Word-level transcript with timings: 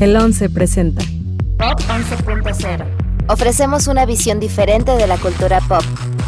El 0.00 0.16
11 0.16 0.50
presenta 0.50 1.02
Pop 1.58 1.80
11.0. 1.80 3.26
Ofrecemos 3.28 3.88
una 3.88 4.06
visión 4.06 4.38
diferente 4.38 4.92
de 4.92 5.08
la 5.08 5.18
cultura 5.18 5.58
pop. 5.68 5.82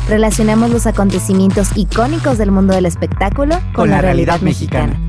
Relacionamos 0.09 0.71
los 0.71 0.89
acontecimientos 0.89 1.77
icónicos 1.77 2.37
del 2.37 2.51
mundo 2.51 2.75
del 2.75 2.85
espectáculo 2.85 3.61
con, 3.73 3.91
la, 3.91 4.01
realidad, 4.01 4.41
mexicana. 4.41 5.01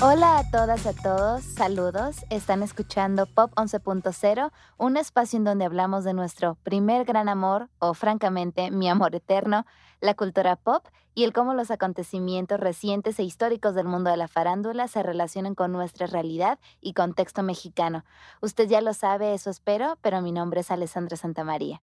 Hola 0.00 0.38
a 0.38 0.50
todas, 0.50 0.86
a 0.86 0.94
todos, 0.94 1.44
saludos. 1.44 2.16
Están 2.30 2.62
escuchando 2.62 3.26
Pop 3.26 3.52
11.0, 3.56 4.52
un 4.78 4.96
espacio 4.96 5.36
en 5.36 5.44
donde 5.44 5.66
hablamos 5.66 6.02
de 6.02 6.14
nuestro 6.14 6.54
primer 6.62 7.04
gran 7.04 7.28
amor, 7.28 7.68
o 7.78 7.92
francamente, 7.92 8.70
mi 8.70 8.88
amor 8.88 9.14
eterno, 9.14 9.66
la 10.00 10.14
cultura 10.14 10.56
pop 10.56 10.82
y 11.16 11.24
el 11.24 11.32
cómo 11.32 11.54
los 11.54 11.70
acontecimientos 11.70 12.60
recientes 12.60 13.18
e 13.18 13.22
históricos 13.22 13.74
del 13.74 13.86
mundo 13.86 14.10
de 14.10 14.18
la 14.18 14.28
farándula 14.28 14.86
se 14.86 15.02
relacionan 15.02 15.54
con 15.54 15.72
nuestra 15.72 16.06
realidad 16.06 16.58
y 16.82 16.92
contexto 16.92 17.42
mexicano. 17.42 18.04
Usted 18.42 18.68
ya 18.68 18.82
lo 18.82 18.92
sabe, 18.92 19.32
eso 19.32 19.48
espero, 19.48 19.96
pero 20.02 20.20
mi 20.20 20.30
nombre 20.30 20.60
es 20.60 20.70
Alessandra 20.70 21.16
Santamaría. 21.16 21.82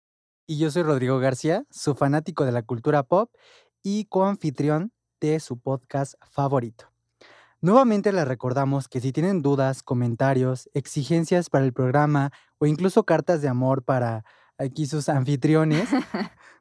Y 0.48 0.58
yo 0.58 0.70
soy 0.70 0.84
Rodrigo 0.84 1.18
García, 1.20 1.64
su 1.70 1.96
fanático 1.96 2.44
de 2.44 2.52
la 2.52 2.64
cultura 2.64 3.04
pop 3.04 3.32
y 3.82 4.04
coanfitrión 4.06 4.92
de 5.22 5.40
su 5.40 5.58
podcast 5.58 6.16
favorito. 6.30 6.92
Nuevamente 7.62 8.12
les 8.12 8.28
recordamos 8.28 8.90
que 8.90 9.00
si 9.00 9.14
tienen 9.14 9.42
dudas, 9.42 9.82
comentarios, 9.82 10.70
exigencias 10.74 11.50
para 11.50 11.64
el 11.64 11.72
programa 11.72 12.34
o 12.58 12.66
incluso 12.66 13.06
cartas 13.06 13.42
de 13.42 13.48
amor 13.48 13.84
para 13.84 14.26
aquí 14.62 14.86
sus 14.86 15.10
anfitriones, 15.10 15.90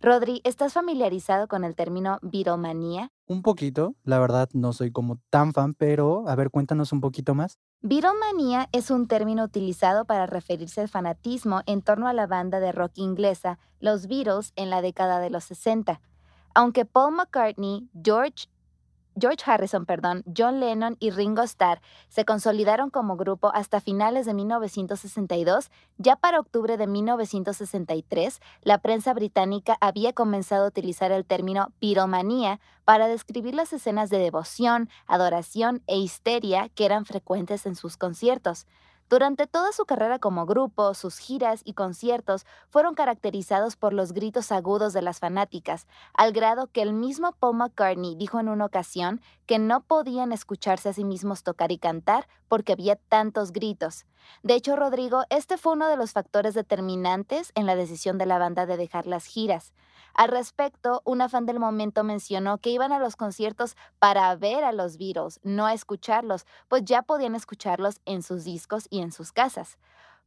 Rodri, 0.00 0.40
¿estás 0.44 0.74
familiarizado 0.74 1.48
con 1.48 1.64
el 1.64 1.74
término 1.74 2.18
viromanía? 2.22 3.10
Un 3.26 3.42
poquito, 3.42 3.94
la 4.04 4.18
verdad 4.18 4.48
no 4.52 4.72
soy 4.72 4.92
como 4.92 5.18
tan 5.30 5.52
fan, 5.52 5.74
pero 5.74 6.28
a 6.28 6.34
ver, 6.34 6.50
cuéntanos 6.50 6.92
un 6.92 7.00
poquito 7.00 7.34
más. 7.34 7.58
Viromanía 7.80 8.68
es 8.72 8.90
un 8.90 9.08
término 9.08 9.44
utilizado 9.44 10.04
para 10.04 10.26
referirse 10.26 10.82
al 10.82 10.88
fanatismo 10.88 11.62
en 11.66 11.82
torno 11.82 12.08
a 12.08 12.12
la 12.12 12.26
banda 12.26 12.60
de 12.60 12.72
rock 12.72 12.92
inglesa, 12.96 13.58
los 13.80 14.06
Beatles, 14.06 14.52
en 14.56 14.70
la 14.70 14.82
década 14.82 15.18
de 15.18 15.30
los 15.30 15.44
60. 15.44 16.00
Aunque 16.54 16.84
Paul 16.84 17.14
McCartney, 17.14 17.88
George 18.02 18.48
George 19.18 19.50
Harrison, 19.50 19.86
perdón, 19.86 20.24
John 20.36 20.60
Lennon 20.60 20.96
y 21.00 21.10
Ringo 21.10 21.42
Starr 21.42 21.80
se 22.08 22.26
consolidaron 22.26 22.90
como 22.90 23.16
grupo 23.16 23.50
hasta 23.54 23.80
finales 23.80 24.26
de 24.26 24.34
1962, 24.34 25.70
ya 25.96 26.16
para 26.16 26.38
octubre 26.38 26.76
de 26.76 26.86
1963, 26.86 28.40
la 28.60 28.78
prensa 28.78 29.14
británica 29.14 29.78
había 29.80 30.12
comenzado 30.12 30.66
a 30.66 30.68
utilizar 30.68 31.12
el 31.12 31.24
término 31.24 31.72
piromanía 31.78 32.60
para 32.84 33.08
describir 33.08 33.54
las 33.54 33.72
escenas 33.72 34.10
de 34.10 34.18
devoción, 34.18 34.90
adoración 35.06 35.82
e 35.86 35.96
histeria 35.96 36.68
que 36.68 36.84
eran 36.84 37.06
frecuentes 37.06 37.64
en 37.64 37.74
sus 37.74 37.96
conciertos. 37.96 38.66
Durante 39.08 39.46
toda 39.46 39.70
su 39.70 39.84
carrera 39.84 40.18
como 40.18 40.46
grupo, 40.46 40.92
sus 40.92 41.18
giras 41.18 41.60
y 41.64 41.74
conciertos 41.74 42.44
fueron 42.70 42.96
caracterizados 42.96 43.76
por 43.76 43.92
los 43.92 44.12
gritos 44.12 44.50
agudos 44.50 44.92
de 44.92 45.02
las 45.02 45.20
fanáticas, 45.20 45.86
al 46.12 46.32
grado 46.32 46.66
que 46.72 46.82
el 46.82 46.92
mismo 46.92 47.30
Paul 47.38 47.56
McCartney 47.56 48.16
dijo 48.16 48.40
en 48.40 48.48
una 48.48 48.64
ocasión 48.64 49.20
que 49.46 49.60
no 49.60 49.80
podían 49.82 50.32
escucharse 50.32 50.88
a 50.88 50.92
sí 50.92 51.04
mismos 51.04 51.44
tocar 51.44 51.70
y 51.70 51.78
cantar 51.78 52.26
porque 52.48 52.72
había 52.72 52.96
tantos 52.96 53.52
gritos. 53.52 54.06
De 54.42 54.54
hecho, 54.54 54.74
Rodrigo, 54.74 55.22
este 55.30 55.56
fue 55.56 55.74
uno 55.74 55.86
de 55.86 55.96
los 55.96 56.10
factores 56.10 56.54
determinantes 56.54 57.52
en 57.54 57.66
la 57.66 57.76
decisión 57.76 58.18
de 58.18 58.26
la 58.26 58.38
banda 58.38 58.66
de 58.66 58.76
dejar 58.76 59.06
las 59.06 59.24
giras. 59.24 59.72
Al 60.16 60.28
respecto, 60.28 61.02
una 61.04 61.28
fan 61.28 61.44
del 61.44 61.60
momento 61.60 62.02
mencionó 62.02 62.56
que 62.56 62.70
iban 62.70 62.90
a 62.90 62.98
los 62.98 63.16
conciertos 63.16 63.76
para 63.98 64.34
ver 64.34 64.64
a 64.64 64.72
los 64.72 64.96
Beatles, 64.96 65.40
no 65.42 65.66
a 65.66 65.74
escucharlos, 65.74 66.46
pues 66.68 66.86
ya 66.86 67.02
podían 67.02 67.34
escucharlos 67.34 68.00
en 68.06 68.22
sus 68.22 68.42
discos 68.42 68.86
y 68.88 69.02
en 69.02 69.12
sus 69.12 69.30
casas. 69.32 69.76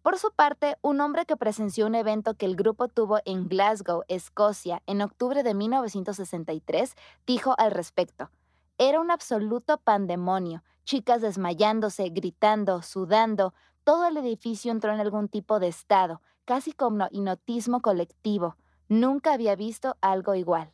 Por 0.03 0.19
su 0.19 0.31
parte, 0.31 0.77
un 0.83 1.01
hombre 1.01 1.25
que 1.25 1.35
presenció 1.35 1.87
un 1.87 1.95
evento 1.95 2.35
que 2.35 2.45
el 2.45 2.55
grupo 2.55 2.87
tuvo 2.87 3.17
en 3.25 3.47
Glasgow, 3.47 4.03
Escocia, 4.07 4.83
en 4.85 5.01
octubre 5.01 5.41
de 5.41 5.55
1963, 5.55 6.93
dijo 7.25 7.55
al 7.57 7.71
respecto, 7.71 8.29
era 8.77 8.99
un 8.99 9.09
absoluto 9.09 9.79
pandemonio, 9.79 10.63
chicas 10.85 11.23
desmayándose, 11.23 12.09
gritando, 12.09 12.83
sudando, 12.83 13.55
todo 13.83 14.05
el 14.05 14.17
edificio 14.17 14.71
entró 14.71 14.93
en 14.93 14.99
algún 14.99 15.29
tipo 15.29 15.59
de 15.59 15.67
estado, 15.67 16.21
casi 16.45 16.73
como 16.73 17.07
hipnotismo 17.09 17.81
colectivo. 17.81 18.55
Nunca 18.89 19.33
había 19.33 19.55
visto 19.55 19.97
algo 20.01 20.35
igual. 20.35 20.73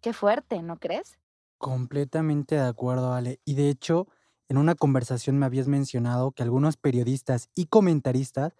Qué 0.00 0.12
fuerte, 0.12 0.62
¿no 0.62 0.78
crees? 0.78 1.18
Completamente 1.58 2.56
de 2.56 2.60
acuerdo, 2.62 3.14
Ale. 3.14 3.40
Y 3.44 3.54
de 3.54 3.70
hecho, 3.70 4.08
en 4.48 4.58
una 4.58 4.74
conversación 4.74 5.38
me 5.38 5.46
habías 5.46 5.68
mencionado 5.68 6.32
que 6.32 6.42
algunos 6.42 6.76
periodistas 6.76 7.48
y 7.54 7.66
comentaristas 7.66 8.54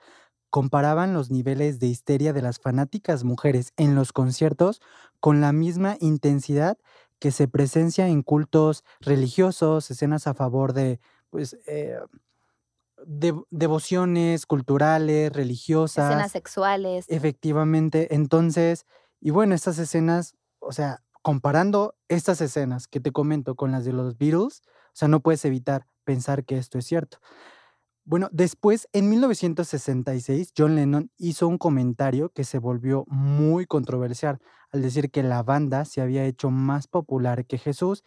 comparaban 0.50 1.14
los 1.14 1.30
niveles 1.30 1.80
de 1.80 1.88
histeria 1.88 2.32
de 2.32 2.42
las 2.42 2.60
fanáticas 2.60 3.24
mujeres 3.24 3.72
en 3.76 3.94
los 3.96 4.12
conciertos 4.12 4.80
con 5.20 5.40
la 5.40 5.52
misma 5.52 5.98
intensidad 6.00 6.78
que 7.20 7.32
se 7.32 7.48
presencia 7.48 8.08
en 8.08 8.22
cultos 8.22 8.84
religiosos, 9.00 9.90
escenas 9.90 10.26
a 10.28 10.34
favor 10.34 10.72
de, 10.74 11.00
pues, 11.30 11.58
eh, 11.66 11.98
devociones 13.06 14.46
culturales, 14.46 15.32
religiosas. 15.32 16.10
Escenas 16.10 16.32
sexuales. 16.32 17.06
Efectivamente. 17.08 18.14
Entonces, 18.14 18.86
y 19.20 19.30
bueno, 19.30 19.54
estas 19.54 19.78
escenas, 19.78 20.34
o 20.58 20.72
sea, 20.72 21.02
comparando 21.22 21.96
estas 22.08 22.40
escenas 22.40 22.86
que 22.86 23.00
te 23.00 23.12
comento 23.12 23.54
con 23.54 23.72
las 23.72 23.84
de 23.84 23.92
los 23.92 24.18
Beatles, 24.18 24.62
o 24.66 24.96
sea, 24.96 25.08
no 25.08 25.20
puedes 25.20 25.44
evitar 25.44 25.86
pensar 26.04 26.44
que 26.44 26.58
esto 26.58 26.78
es 26.78 26.86
cierto. 26.86 27.18
Bueno, 28.06 28.28
después, 28.32 28.86
en 28.92 29.08
1966, 29.08 30.52
John 30.56 30.76
Lennon 30.76 31.10
hizo 31.16 31.48
un 31.48 31.56
comentario 31.56 32.28
que 32.28 32.44
se 32.44 32.58
volvió 32.58 33.06
muy 33.08 33.64
controversial 33.64 34.40
al 34.70 34.82
decir 34.82 35.10
que 35.10 35.22
la 35.22 35.42
banda 35.42 35.86
se 35.86 36.02
había 36.02 36.26
hecho 36.26 36.50
más 36.50 36.86
popular 36.86 37.46
que 37.46 37.56
Jesús 37.56 38.04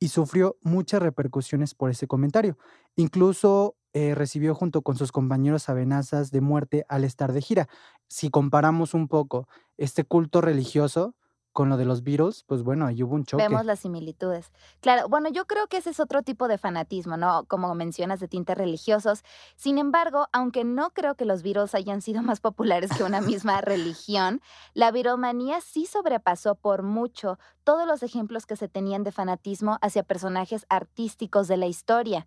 y 0.00 0.08
sufrió 0.08 0.58
muchas 0.62 1.00
repercusiones 1.00 1.74
por 1.74 1.90
ese 1.90 2.08
comentario. 2.08 2.58
Incluso 2.96 3.76
eh, 3.98 4.14
recibió 4.14 4.54
junto 4.54 4.82
con 4.82 4.98
sus 4.98 5.10
compañeros 5.10 5.70
amenazas 5.70 6.30
de 6.30 6.42
muerte 6.42 6.84
al 6.90 7.02
estar 7.02 7.32
de 7.32 7.40
gira. 7.40 7.66
Si 8.08 8.28
comparamos 8.28 8.92
un 8.92 9.08
poco 9.08 9.48
este 9.78 10.04
culto 10.04 10.42
religioso 10.42 11.14
con 11.52 11.70
lo 11.70 11.78
de 11.78 11.86
los 11.86 12.02
Beatles, 12.02 12.44
pues 12.46 12.62
bueno, 12.62 12.84
ahí 12.84 13.02
hubo 13.02 13.14
un 13.14 13.24
choque. 13.24 13.42
Vemos 13.42 13.64
las 13.64 13.80
similitudes. 13.80 14.52
Claro, 14.82 15.08
bueno, 15.08 15.30
yo 15.30 15.46
creo 15.46 15.66
que 15.68 15.78
ese 15.78 15.88
es 15.88 15.98
otro 15.98 16.20
tipo 16.20 16.46
de 16.46 16.58
fanatismo, 16.58 17.16
¿no? 17.16 17.46
Como 17.46 17.74
mencionas, 17.74 18.20
de 18.20 18.28
tintes 18.28 18.58
religiosos. 18.58 19.22
Sin 19.56 19.78
embargo, 19.78 20.26
aunque 20.30 20.62
no 20.64 20.90
creo 20.90 21.14
que 21.14 21.24
los 21.24 21.42
Beatles 21.42 21.74
hayan 21.74 22.02
sido 22.02 22.20
más 22.20 22.40
populares 22.40 22.90
que 22.94 23.02
una 23.02 23.22
misma 23.22 23.62
religión, 23.62 24.42
la 24.74 24.90
viromanía 24.90 25.62
sí 25.62 25.86
sobrepasó 25.86 26.54
por 26.56 26.82
mucho 26.82 27.38
todos 27.64 27.86
los 27.86 28.02
ejemplos 28.02 28.44
que 28.44 28.56
se 28.56 28.68
tenían 28.68 29.04
de 29.04 29.12
fanatismo 29.12 29.78
hacia 29.80 30.02
personajes 30.02 30.66
artísticos 30.68 31.48
de 31.48 31.56
la 31.56 31.66
historia. 31.66 32.26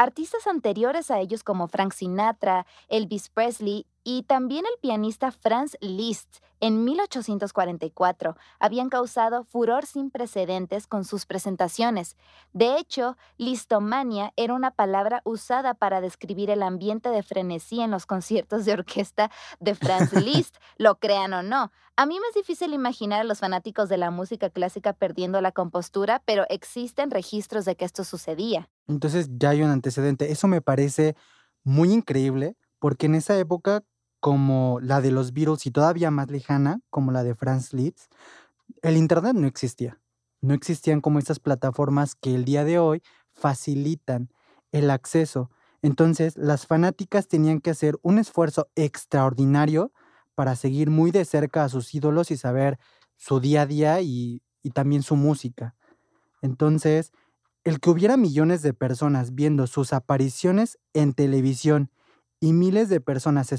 Artistas 0.00 0.46
anteriores 0.46 1.10
a 1.10 1.18
ellos 1.18 1.42
como 1.42 1.66
Frank 1.66 1.92
Sinatra, 1.92 2.66
Elvis 2.86 3.30
Presley 3.30 3.84
y 4.04 4.22
también 4.22 4.64
el 4.64 4.78
pianista 4.80 5.32
Franz 5.32 5.76
Liszt 5.80 6.36
en 6.60 6.84
1844 6.84 8.36
habían 8.60 8.90
causado 8.90 9.42
furor 9.42 9.86
sin 9.86 10.12
precedentes 10.12 10.86
con 10.86 11.04
sus 11.04 11.26
presentaciones. 11.26 12.16
De 12.52 12.78
hecho, 12.78 13.16
listomania 13.38 14.32
era 14.36 14.54
una 14.54 14.70
palabra 14.70 15.20
usada 15.24 15.74
para 15.74 16.00
describir 16.00 16.50
el 16.50 16.62
ambiente 16.62 17.08
de 17.08 17.24
frenesí 17.24 17.80
en 17.80 17.90
los 17.90 18.06
conciertos 18.06 18.66
de 18.66 18.74
orquesta 18.74 19.32
de 19.58 19.74
Franz 19.74 20.12
Liszt, 20.12 20.58
lo 20.76 21.00
crean 21.00 21.32
o 21.32 21.42
no. 21.42 21.72
A 21.96 22.06
mí 22.06 22.20
me 22.20 22.28
es 22.28 22.34
difícil 22.36 22.72
imaginar 22.72 23.22
a 23.22 23.24
los 23.24 23.40
fanáticos 23.40 23.88
de 23.88 23.98
la 23.98 24.12
música 24.12 24.48
clásica 24.48 24.92
perdiendo 24.92 25.40
la 25.40 25.50
compostura, 25.50 26.22
pero 26.24 26.44
existen 26.50 27.10
registros 27.10 27.64
de 27.64 27.74
que 27.74 27.84
esto 27.84 28.04
sucedía. 28.04 28.68
Entonces 28.88 29.28
ya 29.38 29.50
hay 29.50 29.62
un 29.62 29.70
antecedente. 29.70 30.32
Eso 30.32 30.48
me 30.48 30.60
parece 30.62 31.14
muy 31.64 31.92
increíble 31.92 32.56
porque 32.78 33.06
en 33.06 33.14
esa 33.14 33.38
época 33.38 33.84
como 34.20 34.80
la 34.80 35.00
de 35.00 35.12
los 35.12 35.32
Beatles 35.32 35.66
y 35.66 35.70
todavía 35.70 36.10
más 36.10 36.30
lejana, 36.30 36.80
como 36.90 37.12
la 37.12 37.22
de 37.22 37.34
Franz 37.34 37.72
Liszt, 37.72 38.12
el 38.82 38.96
Internet 38.96 39.34
no 39.34 39.46
existía. 39.46 40.00
No 40.40 40.54
existían 40.54 41.00
como 41.00 41.18
estas 41.18 41.38
plataformas 41.40 42.14
que 42.14 42.34
el 42.34 42.44
día 42.44 42.64
de 42.64 42.78
hoy 42.78 43.02
facilitan 43.32 44.30
el 44.72 44.90
acceso. 44.90 45.50
Entonces, 45.82 46.36
las 46.36 46.66
fanáticas 46.66 47.28
tenían 47.28 47.60
que 47.60 47.70
hacer 47.70 47.96
un 48.02 48.18
esfuerzo 48.18 48.68
extraordinario 48.74 49.92
para 50.34 50.56
seguir 50.56 50.90
muy 50.90 51.10
de 51.10 51.24
cerca 51.24 51.64
a 51.64 51.68
sus 51.68 51.94
ídolos 51.94 52.30
y 52.30 52.36
saber 52.36 52.78
su 53.16 53.40
día 53.40 53.62
a 53.62 53.66
día 53.66 54.00
y, 54.00 54.42
y 54.62 54.70
también 54.70 55.02
su 55.02 55.16
música. 55.16 55.74
Entonces, 56.42 57.12
el 57.68 57.80
que 57.80 57.90
hubiera 57.90 58.16
millones 58.16 58.62
de 58.62 58.72
personas 58.72 59.34
viendo 59.34 59.66
sus 59.66 59.92
apariciones 59.92 60.78
en 60.94 61.12
televisión 61.12 61.90
y 62.40 62.52
miles 62.52 62.88
de 62.88 63.00
personas 63.00 63.52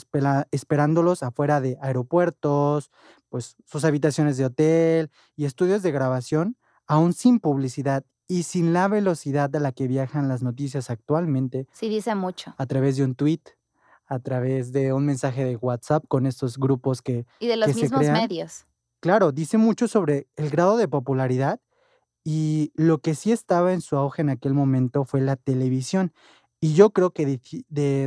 esperándolos 0.51 1.21
afuera 1.21 1.61
de 1.61 1.77
aeropuertos, 1.81 2.89
pues 3.29 3.55
sus 3.65 3.85
habitaciones 3.85 4.37
de 4.37 4.45
hotel 4.45 5.11
y 5.35 5.45
estudios 5.45 5.83
de 5.83 5.91
grabación, 5.91 6.57
aún 6.87 7.13
sin 7.13 7.39
publicidad 7.39 8.03
y 8.27 8.43
sin 8.43 8.73
la 8.73 8.87
velocidad 8.87 9.55
a 9.55 9.59
la 9.59 9.73
que 9.73 9.87
viajan 9.87 10.27
las 10.27 10.41
noticias 10.41 10.89
actualmente. 10.89 11.67
Sí, 11.71 11.89
dice 11.89 12.15
mucho. 12.15 12.55
A 12.57 12.65
través 12.65 12.97
de 12.97 13.03
un 13.03 13.15
tweet, 13.15 13.41
a 14.07 14.19
través 14.19 14.71
de 14.71 14.91
un 14.91 15.05
mensaje 15.05 15.45
de 15.45 15.55
WhatsApp 15.55 16.03
con 16.07 16.25
estos 16.25 16.57
grupos 16.57 17.01
que... 17.03 17.27
Y 17.39 17.47
de 17.47 17.57
los 17.57 17.75
mismos 17.75 18.01
medios. 18.01 18.65
Claro, 19.01 19.31
dice 19.31 19.57
mucho 19.57 19.87
sobre 19.87 20.27
el 20.35 20.49
grado 20.49 20.77
de 20.77 20.87
popularidad 20.87 21.59
y 22.23 22.71
lo 22.75 22.99
que 22.99 23.15
sí 23.15 23.31
estaba 23.31 23.73
en 23.73 23.81
su 23.81 23.95
auge 23.97 24.21
en 24.21 24.29
aquel 24.29 24.53
momento 24.53 25.05
fue 25.05 25.21
la 25.21 25.35
televisión. 25.35 26.13
Y 26.61 26.73
yo 26.73 26.91
creo 26.91 27.11
que 27.11 27.39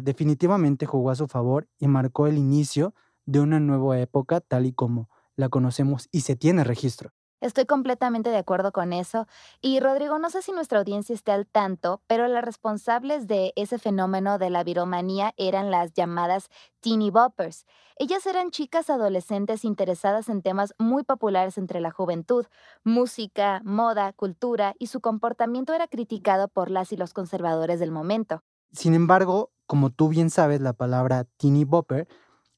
definitivamente 0.03 0.87
jugó 0.87 1.11
a 1.11 1.17
su 1.17 1.27
favor 1.29 1.69
y 1.79 1.89
marcó 1.89 2.27
el 2.27 2.39
inicio 2.39 2.95
de 3.27 3.41
una 3.41 3.61
nueva 3.61 3.99
época 4.01 4.41
tal 4.41 4.67
y 4.67 4.73
como 4.73 5.09
la 5.37 5.49
conocemos 5.49 6.09
y 6.13 6.21
se 6.23 6.37
tiene 6.37 6.65
registro. 6.65 7.13
Estoy 7.43 7.67
completamente 7.67 8.31
de 8.31 8.37
acuerdo 8.37 8.71
con 8.71 8.93
eso. 8.93 9.27
Y 9.61 9.81
Rodrigo, 9.81 10.21
no 10.21 10.31
sé 10.31 10.43
si 10.43 10.53
nuestra 10.53 10.79
audiencia 10.79 11.13
esté 11.13 11.33
al 11.33 11.49
tanto, 11.49 12.01
pero 12.07 12.29
las 12.29 12.45
responsables 12.45 13.27
de 13.27 13.53
ese 13.57 13.81
fenómeno 13.81 14.39
de 14.39 14.49
la 14.49 14.63
viromanía 14.63 15.35
eran 15.37 15.73
las 15.73 15.93
llamadas 15.93 16.51
teeny 16.81 17.11
boppers. 17.11 17.67
Ellas 17.97 18.25
eran 18.27 18.53
chicas 18.53 18.91
adolescentes 18.91 19.65
interesadas 19.65 20.29
en 20.29 20.41
temas 20.41 20.73
muy 20.79 21.03
populares 21.03 21.59
entre 21.59 21.81
la 21.81 21.91
juventud, 21.91 22.47
música, 22.85 23.61
moda, 23.65 24.13
cultura, 24.13 24.77
y 24.79 24.87
su 24.87 25.01
comportamiento 25.01 25.73
era 25.73 25.89
criticado 25.89 26.47
por 26.47 26.71
las 26.71 26.93
y 26.93 26.97
los 26.97 27.13
conservadores 27.13 27.81
del 27.81 27.91
momento. 27.91 28.45
Sin 28.71 28.95
embargo, 28.95 29.51
como 29.67 29.91
tú 29.91 30.09
bien 30.09 30.31
sabes, 30.31 30.61
la 30.61 30.75
palabra 30.75 31.25
teeny 31.39 31.65
bopper 31.65 32.07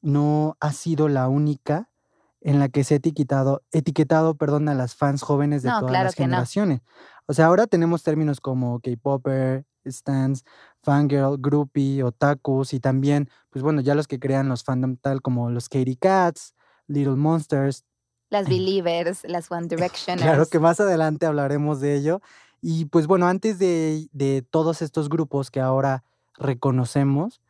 no 0.02 0.58
ha 0.60 0.72
sido 0.74 1.08
la 1.08 1.28
única 1.28 1.88
en 2.44 2.58
la 2.58 2.68
que 2.68 2.84
se 2.84 2.94
ha 2.94 2.96
etiquetado, 2.98 3.62
etiquetado 3.72 4.36
perdón, 4.36 4.68
a 4.68 4.74
las 4.74 4.94
fans 4.94 5.22
jóvenes 5.22 5.62
de 5.62 5.70
todas 5.70 5.90
las 5.90 6.14
generaciones. 6.14 6.82
O 7.26 7.32
sea, 7.32 7.46
ahora 7.46 7.66
tenemos 7.66 8.02
términos 8.02 8.38
como 8.38 8.80
K-Popper, 8.80 9.64
stands, 9.86 10.44
fangirl, 10.82 11.38
groupie, 11.38 12.02
otakus 12.02 12.74
y 12.74 12.80
también, 12.80 13.30
pues 13.48 13.62
bueno, 13.62 13.80
ya 13.80 13.94
los 13.94 14.06
que 14.06 14.20
crean 14.20 14.50
los 14.50 14.62
fandom 14.62 14.96
tal 14.98 15.22
como 15.22 15.48
los 15.48 15.70
Katy 15.70 15.96
Cats, 15.96 16.54
Little 16.86 17.16
Monsters. 17.16 17.84
Las 18.28 18.46
Believers, 18.46 19.24
las 19.24 19.50
One 19.50 19.66
Directioners. 19.66 20.22
Claro 20.22 20.46
que 20.46 20.58
más 20.58 20.78
adelante 20.80 21.24
hablaremos 21.24 21.80
de 21.80 21.96
ello. 21.96 22.20
Y 22.60 22.84
pues 22.86 23.06
bueno, 23.06 23.26
antes 23.26 23.58
de, 23.58 24.08
de 24.12 24.42
todos 24.42 24.82
estos 24.82 25.08
grupos 25.08 25.50
que 25.50 25.60
ahora 25.60 26.04
reconocemos, 26.36 27.40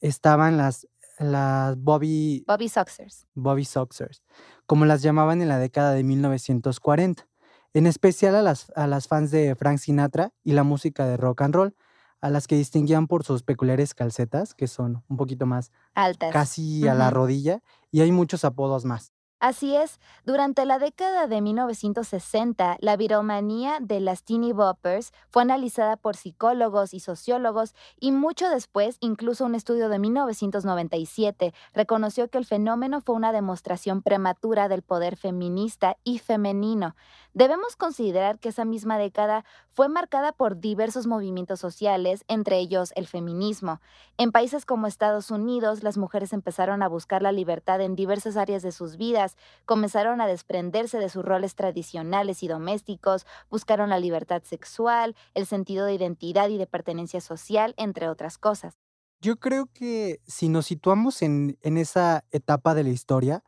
estaban 0.00 0.56
las 0.56 0.86
las 1.18 1.76
Bobby... 1.78 2.44
Bobby 2.46 2.68
Soxers. 2.68 3.26
Bobby 3.34 3.64
Soxers, 3.64 4.22
como 4.66 4.84
las 4.84 5.02
llamaban 5.02 5.42
en 5.42 5.48
la 5.48 5.58
década 5.58 5.92
de 5.92 6.02
1940, 6.02 7.26
en 7.74 7.86
especial 7.86 8.34
a 8.34 8.42
las, 8.42 8.72
a 8.76 8.86
las 8.86 9.08
fans 9.08 9.30
de 9.30 9.54
Frank 9.54 9.78
Sinatra 9.78 10.32
y 10.42 10.52
la 10.52 10.62
música 10.62 11.06
de 11.06 11.16
rock 11.16 11.42
and 11.42 11.54
roll, 11.54 11.76
a 12.20 12.30
las 12.30 12.46
que 12.46 12.56
distinguían 12.56 13.06
por 13.06 13.24
sus 13.24 13.42
peculiares 13.42 13.94
calcetas, 13.94 14.54
que 14.54 14.66
son 14.66 15.04
un 15.08 15.16
poquito 15.16 15.46
más 15.46 15.70
altas, 15.94 16.32
casi 16.32 16.88
a 16.88 16.94
la 16.94 17.10
rodilla, 17.10 17.62
y 17.90 18.00
hay 18.00 18.12
muchos 18.12 18.44
apodos 18.44 18.84
más. 18.84 19.12
Así 19.38 19.76
es, 19.76 20.00
durante 20.24 20.64
la 20.64 20.78
década 20.78 21.26
de 21.26 21.42
1960, 21.42 22.78
la 22.80 22.96
viromanía 22.96 23.76
de 23.82 24.00
las 24.00 24.24
teeny 24.24 24.52
boppers 24.52 25.12
fue 25.28 25.42
analizada 25.42 25.98
por 25.98 26.16
psicólogos 26.16 26.94
y 26.94 27.00
sociólogos 27.00 27.74
y 28.00 28.12
mucho 28.12 28.48
después, 28.48 28.96
incluso 29.00 29.44
un 29.44 29.54
estudio 29.54 29.90
de 29.90 29.98
1997 29.98 31.52
reconoció 31.74 32.30
que 32.30 32.38
el 32.38 32.46
fenómeno 32.46 33.02
fue 33.02 33.14
una 33.14 33.30
demostración 33.30 34.00
prematura 34.00 34.68
del 34.68 34.80
poder 34.80 35.16
feminista 35.16 35.98
y 36.02 36.18
femenino. 36.18 36.96
Debemos 37.34 37.76
considerar 37.76 38.38
que 38.38 38.48
esa 38.48 38.64
misma 38.64 38.96
década 38.96 39.44
fue 39.68 39.90
marcada 39.90 40.32
por 40.32 40.58
diversos 40.58 41.06
movimientos 41.06 41.60
sociales, 41.60 42.24
entre 42.28 42.56
ellos 42.58 42.94
el 42.96 43.06
feminismo. 43.06 43.82
En 44.16 44.32
países 44.32 44.64
como 44.64 44.86
Estados 44.86 45.30
Unidos, 45.30 45.82
las 45.82 45.98
mujeres 45.98 46.32
empezaron 46.32 46.82
a 46.82 46.88
buscar 46.88 47.20
la 47.20 47.32
libertad 47.32 47.82
en 47.82 47.94
diversas 47.94 48.38
áreas 48.38 48.62
de 48.62 48.72
sus 48.72 48.96
vidas, 48.96 49.25
comenzaron 49.64 50.20
a 50.20 50.26
desprenderse 50.26 50.98
de 50.98 51.08
sus 51.08 51.24
roles 51.24 51.54
tradicionales 51.54 52.42
y 52.42 52.48
domésticos, 52.48 53.26
buscaron 53.50 53.90
la 53.90 53.98
libertad 53.98 54.42
sexual, 54.44 55.16
el 55.34 55.46
sentido 55.46 55.86
de 55.86 55.94
identidad 55.94 56.48
y 56.48 56.58
de 56.58 56.66
pertenencia 56.66 57.20
social, 57.20 57.74
entre 57.78 58.08
otras 58.08 58.38
cosas. 58.38 58.78
Yo 59.20 59.36
creo 59.36 59.66
que 59.72 60.20
si 60.26 60.48
nos 60.48 60.66
situamos 60.66 61.22
en, 61.22 61.58
esa 61.62 62.24
etapa 62.30 62.74
de 62.74 62.84
la 62.84 62.90
historia, 62.90 63.42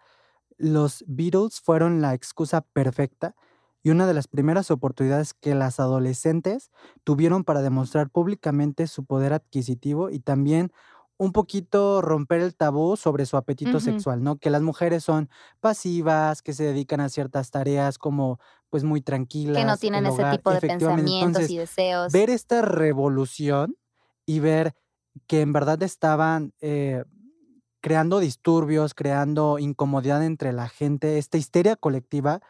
los 0.57 1.05
Beatles 1.07 1.61
fueron 1.61 2.01
la 2.01 2.15
excusa 2.15 2.63
perfecta 2.63 3.35
y 3.83 3.91
una 3.91 4.07
de 4.07 4.15
las 4.15 4.27
primeras 4.29 4.71
oportunidades 4.71 5.35
que 5.35 5.55
las 5.55 5.79
adolescentes 5.79 6.71
tuvieron 7.05 7.45
para 7.45 7.63
demostrar 7.63 8.11
públicamente 8.11 8.87
su 8.87 9.05
poder 9.05 9.33
adquisitivo 9.33 10.11
y 10.11 10.21
también 10.21 10.73
un 11.19 11.33
poquito 11.33 12.01
romper 12.01 12.41
el 12.41 12.55
tabú 12.55 12.97
sobre 12.97 13.27
su 13.27 13.37
apetito 13.37 13.81
sexual, 13.81 14.23
¿no? 14.23 14.37
Que 14.37 14.51
las 14.51 14.63
mujeres 14.63 15.03
son 15.03 15.29
pasivas, 15.61 16.43
que 16.43 16.53
se 16.53 16.63
dedican 16.63 17.01
a 17.01 17.09
ciertas 17.09 17.51
tareas 17.51 17.99
como 17.99 18.39
pues 18.71 18.85
muy 18.85 19.01
tranquilas. 19.01 19.57
Que 19.57 19.65
no 19.65 19.77
tienen 19.77 20.07
ese 20.07 20.25
tipo 20.31 20.53
de 20.53 20.61
pensamientos 20.61 21.51
y 21.51 21.59
deseos. 21.59 22.13
Ver 22.13 22.31
esta 22.31 22.63
revolución 22.63 23.77
y 24.27 24.39
ver 24.39 24.77
que 25.27 25.41
en 25.41 25.53
verdad 25.53 25.83
estaban 25.83 26.55
eh, 26.61 27.03
creando 27.81 28.21
disturbios, 28.21 28.95
creando 28.95 29.59
incomodidad 29.59 30.25
entre 30.25 30.53
la 30.53 30.69
gente, 30.69 31.19
esta 31.19 31.37
histeria 31.37 31.75
colectiva, 31.75 32.41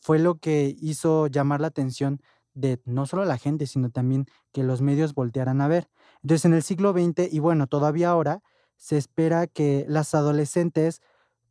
fue 0.00 0.18
lo 0.18 0.38
que 0.38 0.74
hizo 0.80 1.28
llamar 1.28 1.60
la 1.60 1.68
atención 1.68 2.20
de 2.54 2.80
no 2.84 3.06
solo 3.06 3.24
la 3.24 3.38
gente, 3.38 3.66
sino 3.66 3.90
también 3.90 4.26
que 4.52 4.64
los 4.64 4.80
medios 4.80 5.14
voltearan 5.14 5.60
a 5.60 5.68
ver. 5.68 5.88
Entonces, 6.26 6.44
en 6.46 6.54
el 6.54 6.64
siglo 6.64 6.92
XX, 6.92 7.32
y 7.32 7.38
bueno, 7.38 7.68
todavía 7.68 8.10
ahora, 8.10 8.42
se 8.74 8.96
espera 8.96 9.46
que 9.46 9.86
las 9.88 10.12
adolescentes 10.12 11.00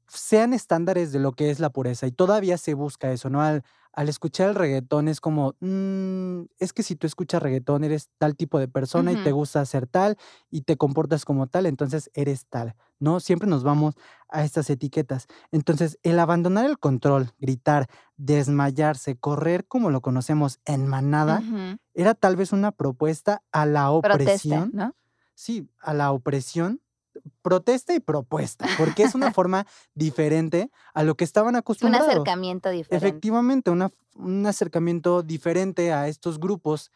sean 0.10 0.52
estándares 0.52 1.14
de 1.14 1.20
lo 1.20 1.32
que 1.32 1.50
es 1.50 1.62
la 1.62 1.70
pureza 1.70 2.08
y 2.08 2.12
todavía 2.12 2.58
se 2.58 2.74
busca 2.74 3.10
eso, 3.14 3.30
¿no? 3.30 3.42
Al, 3.42 3.64
al 3.96 4.10
escuchar 4.10 4.50
el 4.50 4.56
reggaetón 4.56 5.08
es 5.08 5.22
como, 5.22 5.56
mm, 5.62 6.42
es 6.60 6.74
que 6.74 6.84
si 6.84 6.96
tú 6.96 7.08
escuchas 7.08 7.42
reggaetón 7.42 7.86
eres 7.86 8.10
tal 8.18 8.36
tipo 8.36 8.60
de 8.60 8.68
persona 8.68 9.14
y 9.14 9.16
te 9.16 9.32
gusta 9.32 9.62
hacer 9.62 9.88
tal 9.88 10.18
y 10.52 10.62
te 10.62 10.76
comportas 10.76 11.24
como 11.24 11.48
tal, 11.48 11.66
entonces 11.66 12.12
eres 12.14 12.46
tal, 12.48 12.76
¿no? 13.00 13.22
Siempre 13.22 13.48
nos 13.48 13.64
vamos 13.64 13.96
a 14.28 14.44
estas 14.44 14.70
etiquetas. 14.70 15.28
Entonces, 15.52 15.98
el 16.04 16.20
abandonar 16.20 16.66
el 16.66 16.78
control, 16.78 17.32
gritar, 17.40 17.88
desmayarse, 18.18 19.16
correr 19.16 19.66
como 19.66 19.90
lo 19.90 20.02
conocemos 20.02 20.60
en 20.66 20.88
manada, 20.88 21.42
era 21.94 22.16
tal 22.16 22.36
vez 22.36 22.52
una 22.52 22.74
propuesta 22.74 23.44
a 23.54 23.66
la 23.66 23.92
opresión. 23.92 24.72
¿no? 24.74 24.94
Sí, 25.36 25.70
a 25.80 25.94
la 25.94 26.12
opresión 26.12 26.82
protesta 27.42 27.94
y 27.94 28.00
propuesta, 28.00 28.66
porque 28.78 29.04
es 29.04 29.16
una 29.16 29.32
forma 29.34 29.66
diferente 29.94 30.72
a 30.94 31.04
lo 31.04 31.16
que 31.16 31.24
estaban 31.24 31.56
acostumbrados. 31.56 32.08
Un 32.08 32.12
acercamiento 32.12 32.70
diferente. 32.70 33.08
Efectivamente, 33.08 33.72
un 33.72 34.46
acercamiento 34.46 35.24
diferente 35.24 35.94
a 35.94 36.08
estos 36.08 36.40
grupos 36.40 36.92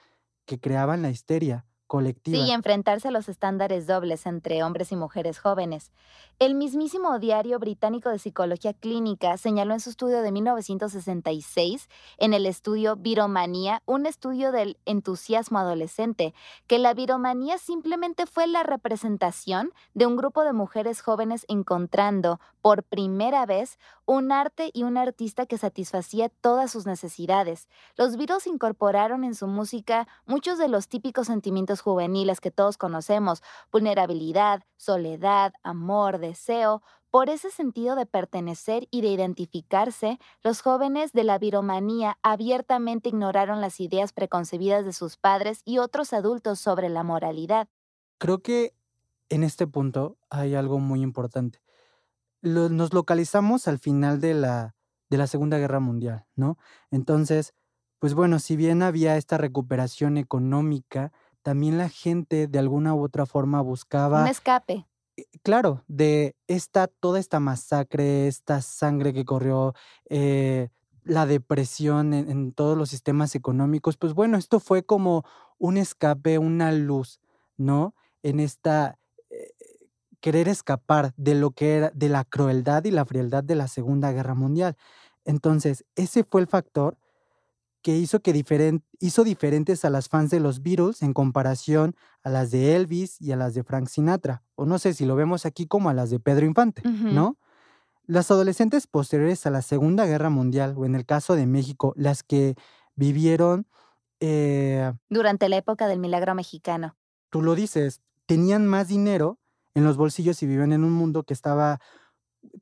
que 0.46 0.60
creaban 0.60 1.02
la 1.02 1.10
histeria 1.12 1.66
colectiva. 1.90 2.38
Sí, 2.38 2.44
y 2.44 2.52
enfrentarse 2.52 3.08
a 3.08 3.12
los 3.12 3.28
estándares 3.28 3.88
dobles 3.88 4.26
entre 4.28 4.64
hombres 4.64 4.94
y 4.94 4.96
mujeres 4.96 5.40
jóvenes. 5.40 5.92
El 6.38 6.54
mismísimo 6.54 7.18
Diario 7.20 7.60
Británico 7.60 8.10
de 8.10 8.20
Psicología 8.20 8.74
Clínica 8.74 9.36
señaló 9.38 9.74
en 9.74 9.80
su 9.80 9.90
estudio 9.90 10.22
de 10.22 10.32
1966, 10.32 11.90
en 12.20 12.34
el 12.34 12.46
estudio 12.46 12.96
Viromanía, 12.96 13.82
un 13.86 14.06
estudio 14.06 14.52
del 14.52 14.78
entusiasmo 14.86 15.58
adolescente, 15.58 16.34
que 16.68 16.80
la 16.80 16.94
viromanía 16.94 17.58
simplemente 17.58 18.28
fue 18.28 18.46
la 18.46 18.62
representación 18.62 19.74
de 19.96 20.06
un 20.06 20.16
grupo 20.16 20.44
de 20.44 20.54
mujeres 20.54 21.02
jóvenes 21.02 21.46
encontrando 21.50 22.40
por 22.62 22.84
primera 22.84 23.46
vez 23.46 23.80
un 24.06 24.32
arte 24.32 24.70
y 24.74 24.84
un 24.84 24.98
artista 24.98 25.46
que 25.46 25.58
satisfacía 25.58 26.30
todas 26.30 26.72
sus 26.72 26.86
necesidades. 26.86 27.68
Los 27.98 28.16
Beatles 28.16 28.48
incorporaron 28.48 29.24
en 29.24 29.34
su 29.34 29.48
música 29.48 30.08
muchos 30.26 30.58
de 30.58 30.68
los 30.68 30.88
típicos 30.88 31.28
sentimientos 31.28 31.79
juveniles 31.82 32.42
que 32.42 32.52
todos 32.52 32.78
conocemos, 32.78 33.42
vulnerabilidad, 33.72 34.64
soledad, 34.78 35.54
amor, 35.64 36.20
deseo. 36.20 36.82
Por 37.12 37.30
ese 37.30 37.50
sentido 37.50 37.96
de 37.96 38.06
pertenecer 38.06 38.88
y 38.92 39.02
de 39.02 39.08
identificarse, 39.08 40.20
los 40.44 40.62
jóvenes 40.62 41.12
de 41.12 41.24
la 41.24 41.40
viromanía 41.40 42.18
abiertamente 42.22 43.10
ignoraron 43.10 43.62
las 43.62 43.80
ideas 43.80 44.14
preconcebidas 44.14 44.86
de 44.86 44.94
sus 44.94 45.18
padres 45.18 45.62
y 45.66 45.80
otros 45.80 46.14
adultos 46.14 46.60
sobre 46.60 46.90
la 46.90 47.04
moralidad. 47.04 47.68
Creo 48.20 48.44
que 48.44 48.76
en 49.30 49.44
este 49.44 49.66
punto 49.66 50.18
hay 50.30 50.56
algo 50.56 50.80
muy 50.80 51.02
importante. 51.02 51.62
nos 52.42 52.94
localizamos 52.94 53.68
al 53.68 53.80
final 53.80 54.22
de 54.22 54.34
la, 54.34 54.76
de 55.10 55.18
la 55.18 55.28
Segunda 55.28 55.58
Guerra 55.58 55.80
Mundial, 55.80 56.26
¿no? 56.36 56.58
Entonces, 56.92 57.54
pues 58.00 58.14
bueno, 58.14 58.40
si 58.40 58.56
bien 58.56 58.82
había 58.82 59.18
esta 59.18 59.38
recuperación 59.38 60.18
económica, 60.18 61.12
también 61.50 61.80
la 61.80 61.90
gente 61.90 62.46
de 62.46 62.60
alguna 62.60 62.94
u 62.94 63.04
otra 63.04 63.26
forma 63.26 63.60
buscaba... 63.62 64.22
Un 64.22 64.28
escape. 64.28 64.86
Eh, 65.18 65.26
claro, 65.42 65.84
de 65.88 66.36
esta, 66.46 66.86
toda 66.86 67.18
esta 67.18 67.40
masacre, 67.40 68.28
esta 68.28 68.62
sangre 68.62 69.16
que 69.16 69.26
corrió, 69.26 69.74
eh, 70.12 70.70
la 71.04 71.26
depresión 71.26 72.14
en, 72.14 72.52
todos 72.52 72.78
los 72.78 72.92
sistemas 72.92 73.34
económicos, 73.34 73.98
pues 73.98 74.14
bueno, 74.14 74.38
esto 74.38 74.60
fue 74.60 74.84
como 74.84 75.26
un 75.58 75.78
escape, 75.78 76.38
una 76.38 76.72
luz, 76.72 77.20
¿no? 77.58 77.96
En 78.22 78.40
esta 78.40 79.00
eh, 79.32 79.50
querer 80.20 80.50
escapar 80.50 81.16
de 81.18 81.34
lo 81.34 81.50
que 81.50 81.78
era, 81.78 81.92
de 81.96 82.10
la 82.10 82.26
crueldad 82.26 82.84
y 82.84 82.92
la 82.92 83.06
frialdad 83.06 83.44
de 83.44 83.56
la 83.56 83.68
Segunda 83.68 84.12
Guerra 84.12 84.36
Mundial. 84.36 84.78
Entonces, 85.26 85.84
ese 85.96 86.24
fue 86.24 86.42
el 86.42 86.48
factor 86.48 87.00
que 87.82 87.98
hizo, 87.98 88.20
que 88.20 88.82
hizo 89.00 89.24
diferentes 89.24 89.86
a 89.86 89.90
las 89.90 90.10
fans 90.10 90.30
de 90.32 90.40
los 90.40 90.62
Beatles 90.62 91.02
en 91.02 91.14
comparación 91.14 91.96
a 92.24 92.30
las 92.30 92.52
de 92.52 92.76
Elvis 92.76 93.22
y 93.22 93.32
a 93.32 93.38
las 93.38 93.54
de 93.54 93.64
Frank 93.64 93.88
Sinatra, 93.88 94.44
o 94.56 94.66
no 94.66 94.80
sé 94.80 94.94
si 94.94 95.06
lo 95.06 95.16
vemos 95.16 95.46
aquí 95.46 95.68
como 95.68 95.90
a 95.90 95.94
las 95.94 96.10
de 96.10 96.20
Pedro 96.20 96.46
Infante, 96.46 96.82
¿no? 96.84 97.38
Las 98.06 98.32
adolescentes 98.32 98.88
posteriores 98.88 99.46
a 99.46 99.52
la 99.52 99.62
Segunda 99.62 100.06
Guerra 100.06 100.30
Mundial, 100.30 100.74
o 100.78 100.86
en 100.86 100.96
el 100.96 101.06
caso 101.06 101.36
de 101.36 101.46
México, 101.46 101.94
las 101.96 102.24
que 102.24 102.56
vivieron... 102.96 103.68
Eh 104.20 104.92
Durante 105.10 105.48
la 105.48 105.58
época 105.58 105.88
del 105.88 106.00
milagro 106.00 106.34
mexicano. 106.36 106.98
Tú 107.30 107.42
lo 107.42 107.56
dices, 107.56 108.02
tenían 108.26 108.66
más 108.66 108.88
dinero 108.88 109.40
en 109.76 109.84
los 109.86 109.96
bolsillos 109.96 110.42
y 110.42 110.48
vivían 110.48 110.74
en 110.74 110.84
un 110.84 110.92
mundo 110.92 111.24
que 111.24 111.34
estaba, 111.34 111.80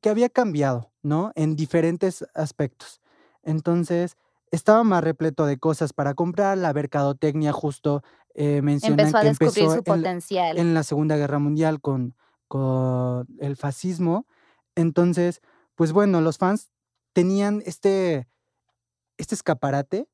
que 0.01 0.09
había 0.09 0.29
cambiado, 0.29 0.91
¿no? 1.01 1.31
En 1.35 1.55
diferentes 1.55 2.25
aspectos. 2.35 3.01
Entonces, 3.41 4.17
estaba 4.51 4.83
más 4.83 5.03
repleto 5.03 5.45
de 5.45 5.57
cosas 5.57 5.93
para 5.93 6.13
comprar, 6.13 6.57
la 6.57 6.73
mercadotecnia 6.73 7.51
justo 7.51 8.03
eh, 8.33 8.61
mencionan 8.61 8.99
empezó 8.99 9.17
a 9.17 9.21
que 9.21 9.27
descubrir 9.27 9.63
empezó 9.63 9.75
su 9.77 9.83
potencial. 9.83 10.57
en 10.57 10.73
la 10.73 10.83
Segunda 10.83 11.17
Guerra 11.17 11.39
Mundial 11.39 11.81
con, 11.81 12.15
con 12.47 13.27
el 13.39 13.57
fascismo. 13.57 14.25
Entonces, 14.75 15.41
pues 15.75 15.91
bueno, 15.91 16.21
los 16.21 16.37
fans 16.37 16.69
tenían 17.13 17.61
este, 17.65 18.27
este 19.17 19.35
escaparate 19.35 20.07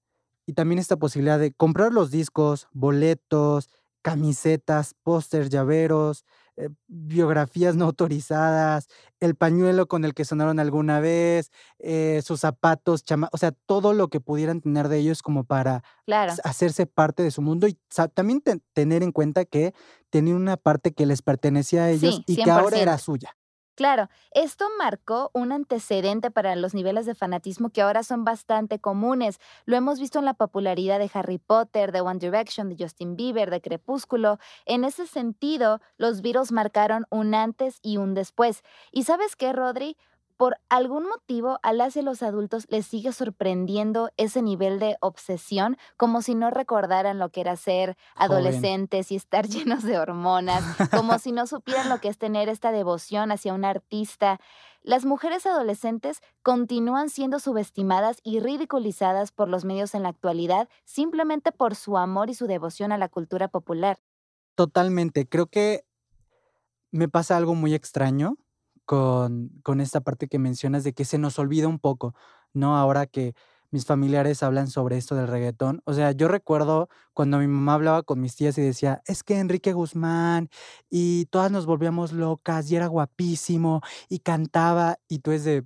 y 0.45 0.53
también 0.53 0.79
esta 0.79 0.97
posibilidad 0.97 1.39
de 1.39 1.53
comprar 1.53 1.91
los 1.91 2.11
discos, 2.11 2.67
boletos, 2.71 3.69
camisetas, 4.01 4.95
pósters, 5.03 5.49
llaveros, 5.49 6.25
eh, 6.57 6.69
biografías 6.87 7.75
no 7.75 7.85
autorizadas, 7.85 8.87
el 9.19 9.35
pañuelo 9.35 9.87
con 9.87 10.05
el 10.05 10.13
que 10.13 10.25
sonaron 10.25 10.59
alguna 10.59 10.99
vez, 10.99 11.51
eh, 11.79 12.21
sus 12.23 12.41
zapatos, 12.41 13.03
chama 13.03 13.29
o 13.31 13.37
sea, 13.37 13.51
todo 13.65 13.93
lo 13.93 14.09
que 14.09 14.19
pudieran 14.19 14.61
tener 14.61 14.87
de 14.87 14.99
ellos 14.99 15.21
como 15.21 15.45
para 15.45 15.83
hacerse 16.43 16.85
parte 16.85 17.23
de 17.23 17.31
su 17.31 17.41
mundo 17.41 17.67
y 17.67 17.77
también 18.13 18.43
tener 18.73 19.01
en 19.03 19.11
cuenta 19.11 19.45
que 19.45 19.73
tenían 20.09 20.37
una 20.37 20.57
parte 20.57 20.93
que 20.93 21.05
les 21.05 21.21
pertenecía 21.21 21.85
a 21.85 21.89
ellos 21.89 22.21
y 22.27 22.35
que 22.35 22.51
ahora 22.51 22.77
era 22.77 22.97
suya. 22.97 23.35
Claro, 23.75 24.07
esto 24.31 24.65
marcó 24.77 25.31
un 25.33 25.51
antecedente 25.51 26.29
para 26.29 26.55
los 26.55 26.75
niveles 26.75 27.07
de 27.07 27.15
fanatismo 27.15 27.71
que 27.71 27.81
ahora 27.81 28.03
son 28.03 28.23
bastante 28.23 28.79
comunes. 28.79 29.39
Lo 29.65 29.75
hemos 29.75 29.99
visto 29.99 30.19
en 30.19 30.25
la 30.25 30.35
popularidad 30.35 30.99
de 30.99 31.09
Harry 31.11 31.39
Potter, 31.39 31.91
de 31.91 32.01
One 32.01 32.19
Direction, 32.19 32.69
de 32.69 32.75
Justin 32.77 33.15
Bieber, 33.15 33.49
de 33.49 33.61
Crepúsculo. 33.61 34.37
En 34.65 34.83
ese 34.83 35.07
sentido, 35.07 35.81
los 35.97 36.21
Beatles 36.21 36.51
marcaron 36.51 37.07
un 37.09 37.33
antes 37.33 37.79
y 37.81 37.97
un 37.97 38.13
después. 38.13 38.61
¿Y 38.91 39.03
sabes 39.03 39.35
qué, 39.35 39.51
Rodri? 39.53 39.97
Por 40.37 40.57
algún 40.69 41.07
motivo 41.07 41.59
a 41.63 41.73
las 41.73 41.95
y 41.95 42.01
los 42.01 42.23
adultos 42.23 42.65
les 42.69 42.85
sigue 42.85 43.11
sorprendiendo 43.11 44.09
ese 44.17 44.41
nivel 44.41 44.79
de 44.79 44.97
obsesión, 45.01 45.77
como 45.97 46.21
si 46.21 46.35
no 46.35 46.49
recordaran 46.49 47.19
lo 47.19 47.29
que 47.29 47.41
era 47.41 47.55
ser 47.55 47.97
adolescentes 48.15 49.11
y 49.11 49.15
estar 49.15 49.47
llenos 49.49 49.83
de 49.83 49.99
hormonas, 49.99 50.63
como 50.91 51.19
si 51.19 51.31
no 51.31 51.47
supieran 51.47 51.89
lo 51.89 51.99
que 51.99 52.09
es 52.09 52.17
tener 52.17 52.49
esta 52.49 52.71
devoción 52.71 53.31
hacia 53.31 53.53
un 53.53 53.65
artista. 53.65 54.39
Las 54.81 55.05
mujeres 55.05 55.45
adolescentes 55.45 56.19
continúan 56.41 57.09
siendo 57.09 57.39
subestimadas 57.39 58.17
y 58.23 58.39
ridiculizadas 58.39 59.31
por 59.31 59.47
los 59.47 59.63
medios 59.63 59.95
en 59.95 60.03
la 60.03 60.09
actualidad 60.09 60.67
simplemente 60.83 61.51
por 61.51 61.75
su 61.75 61.97
amor 61.97 62.29
y 62.29 62.33
su 62.33 62.47
devoción 62.47 62.91
a 62.91 62.97
la 62.97 63.07
cultura 63.07 63.47
popular. 63.47 63.99
Totalmente, 64.55 65.27
creo 65.27 65.47
que 65.47 65.85
me 66.91 67.07
pasa 67.07 67.37
algo 67.37 67.55
muy 67.55 67.73
extraño 67.73 68.37
con, 68.85 69.49
con 69.63 69.81
esta 69.81 70.01
parte 70.01 70.27
que 70.27 70.39
mencionas 70.39 70.83
de 70.83 70.93
que 70.93 71.05
se 71.05 71.17
nos 71.17 71.39
olvida 71.39 71.67
un 71.67 71.79
poco, 71.79 72.13
¿no? 72.53 72.77
Ahora 72.77 73.05
que 73.07 73.33
mis 73.73 73.85
familiares 73.85 74.43
hablan 74.43 74.67
sobre 74.67 74.97
esto 74.97 75.15
del 75.15 75.27
reggaetón. 75.27 75.81
O 75.85 75.93
sea, 75.93 76.11
yo 76.11 76.27
recuerdo 76.27 76.89
cuando 77.13 77.39
mi 77.39 77.47
mamá 77.47 77.73
hablaba 77.73 78.03
con 78.03 78.21
mis 78.21 78.35
tías 78.35 78.55
y 78.59 78.61
decía, 78.61 79.01
es 79.07 79.23
que 79.23 79.39
Enrique 79.39 79.73
Guzmán 79.73 80.49
y 80.91 81.25
todas 81.25 81.51
nos 81.51 81.65
volvíamos 81.65 82.13
locas 82.13 82.69
y 82.69 82.75
era 82.75 82.85
guapísimo 82.85 83.81
y 84.09 84.19
cantaba 84.19 84.99
y 85.07 85.19
tú 85.19 85.31
es 85.31 85.43
de, 85.43 85.65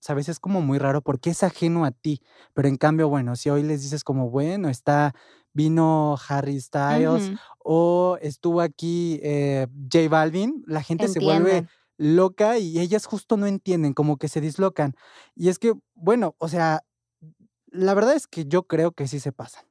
sabes, 0.00 0.30
es 0.30 0.40
como 0.40 0.62
muy 0.62 0.78
raro 0.78 1.02
porque 1.02 1.30
es 1.30 1.42
ajeno 1.42 1.84
a 1.84 1.90
ti. 1.90 2.22
Pero 2.54 2.66
en 2.66 2.76
cambio, 2.76 3.10
bueno, 3.10 3.36
si 3.36 3.50
hoy 3.50 3.62
les 3.62 3.82
dices 3.82 4.04
como, 4.04 4.30
bueno, 4.30 4.70
está, 4.70 5.14
vino 5.52 6.16
Harry 6.28 6.58
Styles 6.58 7.30
o 7.58 8.16
estuvo 8.22 8.62
aquí 8.62 9.20
eh, 9.22 9.66
J 9.92 10.08
Balvin, 10.08 10.64
la 10.66 10.82
gente 10.82 11.08
se 11.08 11.20
vuelve 11.20 11.66
loca 11.96 12.58
y 12.58 12.78
ellas 12.80 13.06
justo 13.06 13.36
no 13.36 13.46
entienden, 13.46 13.94
como 13.94 14.16
que 14.16 14.28
se 14.28 14.40
dislocan. 14.40 14.94
Y 15.34 15.48
es 15.48 15.58
que, 15.58 15.74
bueno, 15.94 16.34
o 16.38 16.48
sea, 16.48 16.84
la 17.66 17.94
verdad 17.94 18.14
es 18.14 18.26
que 18.26 18.46
yo 18.46 18.64
creo 18.64 18.92
que 18.92 19.08
sí 19.08 19.20
se 19.20 19.32
pasan. 19.32 19.64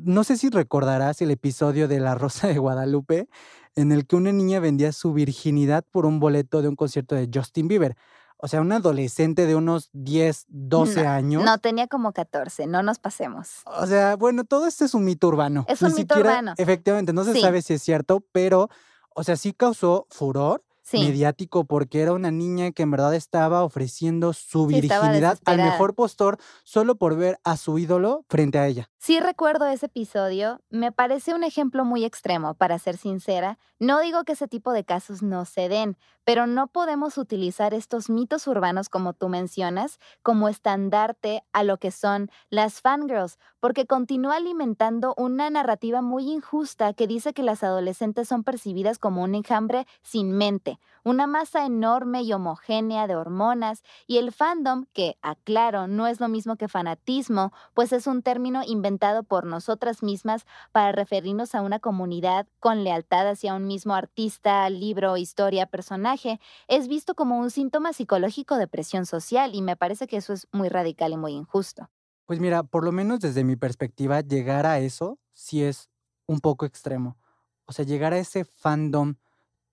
no 0.00 0.24
sé 0.24 0.36
si 0.36 0.50
recordarás 0.50 1.22
el 1.22 1.30
episodio 1.30 1.88
de 1.88 2.00
La 2.00 2.14
Rosa 2.14 2.48
de 2.48 2.58
Guadalupe, 2.58 3.28
en 3.74 3.92
el 3.92 4.06
que 4.06 4.16
una 4.16 4.32
niña 4.32 4.60
vendía 4.60 4.92
su 4.92 5.12
virginidad 5.12 5.84
por 5.90 6.04
un 6.04 6.20
boleto 6.20 6.62
de 6.62 6.68
un 6.68 6.76
concierto 6.76 7.14
de 7.14 7.30
Justin 7.32 7.68
Bieber. 7.68 7.96
O 8.40 8.46
sea, 8.46 8.60
una 8.60 8.76
adolescente 8.76 9.46
de 9.46 9.56
unos 9.56 9.90
10, 9.94 10.46
12 10.48 11.06
años. 11.06 11.44
No, 11.44 11.58
tenía 11.58 11.88
como 11.88 12.12
14, 12.12 12.68
no 12.68 12.84
nos 12.84 13.00
pasemos. 13.00 13.62
O 13.64 13.84
sea, 13.86 14.14
bueno, 14.14 14.44
todo 14.44 14.66
esto 14.66 14.84
es 14.84 14.94
un 14.94 15.04
mito 15.04 15.26
urbano. 15.26 15.64
Es 15.68 15.82
un 15.82 15.92
mito 15.92 16.16
urbano. 16.16 16.54
Efectivamente, 16.56 17.12
no 17.12 17.24
se 17.24 17.40
sabe 17.40 17.62
si 17.62 17.74
es 17.74 17.82
cierto, 17.82 18.24
pero, 18.30 18.68
o 19.12 19.24
sea, 19.24 19.36
sí 19.36 19.52
causó 19.52 20.06
furor 20.10 20.62
mediático 20.92 21.64
porque 21.64 22.00
era 22.00 22.12
una 22.12 22.30
niña 22.30 22.72
que 22.72 22.82
en 22.82 22.90
verdad 22.90 23.14
estaba 23.14 23.64
ofreciendo 23.64 24.32
su 24.32 24.66
virginidad 24.66 25.38
al 25.44 25.58
mejor 25.58 25.94
postor 25.94 26.38
solo 26.64 26.96
por 26.96 27.16
ver 27.16 27.38
a 27.44 27.56
su 27.56 27.78
ídolo 27.78 28.24
frente 28.28 28.58
a 28.58 28.66
ella. 28.66 28.90
Sí 28.98 29.20
recuerdo 29.20 29.66
ese 29.66 29.86
episodio, 29.86 30.60
me 30.70 30.92
parece 30.92 31.34
un 31.34 31.44
ejemplo 31.44 31.84
muy 31.84 32.04
extremo, 32.04 32.54
para 32.54 32.78
ser 32.78 32.96
sincera. 32.96 33.58
No 33.78 34.00
digo 34.00 34.24
que 34.24 34.32
ese 34.32 34.48
tipo 34.48 34.72
de 34.72 34.84
casos 34.84 35.22
no 35.22 35.44
se 35.44 35.68
den, 35.68 35.96
pero 36.24 36.46
no 36.46 36.66
podemos 36.66 37.16
utilizar 37.16 37.74
estos 37.74 38.10
mitos 38.10 38.46
urbanos 38.46 38.88
como 38.88 39.12
tú 39.12 39.28
mencionas 39.28 39.98
como 40.22 40.48
estandarte 40.48 41.42
a 41.52 41.62
lo 41.62 41.78
que 41.78 41.90
son 41.90 42.28
las 42.50 42.80
fangirls, 42.80 43.38
porque 43.60 43.86
continúa 43.86 44.36
alimentando 44.36 45.14
una 45.16 45.48
narrativa 45.48 46.02
muy 46.02 46.30
injusta 46.30 46.92
que 46.92 47.06
dice 47.06 47.32
que 47.32 47.42
las 47.42 47.62
adolescentes 47.62 48.28
son 48.28 48.42
percibidas 48.44 48.98
como 48.98 49.22
un 49.22 49.34
enjambre 49.34 49.86
sin 50.02 50.32
mente 50.32 50.77
una 51.04 51.26
masa 51.26 51.64
enorme 51.64 52.22
y 52.22 52.32
homogénea 52.32 53.06
de 53.06 53.16
hormonas, 53.16 53.82
y 54.06 54.18
el 54.18 54.32
fandom, 54.32 54.86
que, 54.92 55.16
aclaro, 55.22 55.86
no 55.86 56.06
es 56.06 56.20
lo 56.20 56.28
mismo 56.28 56.56
que 56.56 56.68
fanatismo, 56.68 57.52
pues 57.74 57.92
es 57.92 58.06
un 58.06 58.22
término 58.22 58.62
inventado 58.66 59.22
por 59.22 59.44
nosotras 59.44 60.02
mismas 60.02 60.44
para 60.72 60.92
referirnos 60.92 61.54
a 61.54 61.62
una 61.62 61.78
comunidad 61.78 62.46
con 62.60 62.84
lealtad 62.84 63.28
hacia 63.28 63.54
un 63.54 63.66
mismo 63.66 63.94
artista, 63.94 64.68
libro, 64.70 65.16
historia, 65.16 65.66
personaje, 65.66 66.40
es 66.66 66.88
visto 66.88 67.14
como 67.14 67.38
un 67.38 67.50
síntoma 67.50 67.92
psicológico 67.92 68.56
de 68.56 68.68
presión 68.68 69.06
social, 69.06 69.54
y 69.54 69.62
me 69.62 69.76
parece 69.76 70.06
que 70.06 70.18
eso 70.18 70.32
es 70.32 70.48
muy 70.52 70.68
radical 70.68 71.12
y 71.12 71.16
muy 71.16 71.32
injusto. 71.32 71.88
Pues 72.26 72.40
mira, 72.40 72.62
por 72.62 72.84
lo 72.84 72.92
menos 72.92 73.20
desde 73.20 73.42
mi 73.42 73.56
perspectiva, 73.56 74.20
llegar 74.20 74.66
a 74.66 74.80
eso 74.80 75.18
sí 75.32 75.62
es 75.62 75.88
un 76.26 76.40
poco 76.40 76.66
extremo. 76.66 77.16
O 77.64 77.72
sea, 77.72 77.84
llegar 77.84 78.12
a 78.12 78.18
ese 78.18 78.44
fandom 78.44 79.14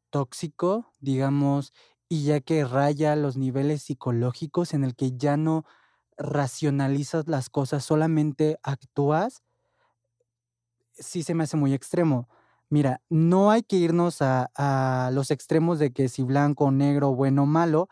tóxico, 0.09 0.91
digamos, 0.99 1.73
y 2.09 2.23
ya 2.23 2.39
que 2.39 2.65
raya 2.65 3.15
los 3.15 3.37
niveles 3.37 3.83
psicológicos 3.83 4.73
en 4.73 4.83
el 4.83 4.95
que 4.95 5.17
ya 5.17 5.37
no 5.37 5.65
racionalizas 6.17 7.27
las 7.27 7.49
cosas, 7.49 7.83
solamente 7.83 8.57
actúas, 8.63 9.43
sí 10.93 11.23
se 11.23 11.33
me 11.33 11.43
hace 11.43 11.57
muy 11.57 11.73
extremo. 11.73 12.29
Mira, 12.69 13.01
no 13.09 13.51
hay 13.51 13.63
que 13.63 13.75
irnos 13.77 14.21
a, 14.21 15.09
los 15.13 15.31
extremos 15.31 15.79
de 15.79 15.91
que 15.91 16.09
si 16.09 16.23
blanco, 16.23 16.71
negro, 16.71 17.13
bueno 17.13 17.45
malo, 17.45 17.89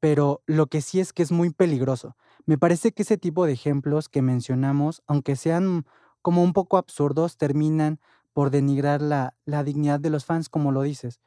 pero 0.00 0.42
lo 0.46 0.66
que 0.66 0.82
sí 0.82 1.00
es 1.00 1.12
que 1.12 1.22
es 1.22 1.32
muy 1.32 1.50
peligroso. 1.50 2.16
Me 2.46 2.58
parece 2.58 2.92
que 2.92 3.02
ese 3.02 3.16
tipo 3.16 3.46
de 3.46 3.52
ejemplos 3.52 4.08
que 4.08 4.20
mencionamos, 4.20 5.02
aunque 5.06 5.36
sean 5.36 5.86
como 6.20 6.42
un 6.42 6.52
poco 6.52 6.76
absurdos, 6.76 7.38
terminan 7.38 8.00
por 8.34 8.50
denigrar 8.50 9.00
la, 9.00 9.34
la 9.46 9.64
dignidad 9.64 10.00
de 10.00 10.10
los 10.10 10.24
fans, 10.26 10.48
como 10.48 10.72
lo 10.72 10.82
dices. 10.82 11.20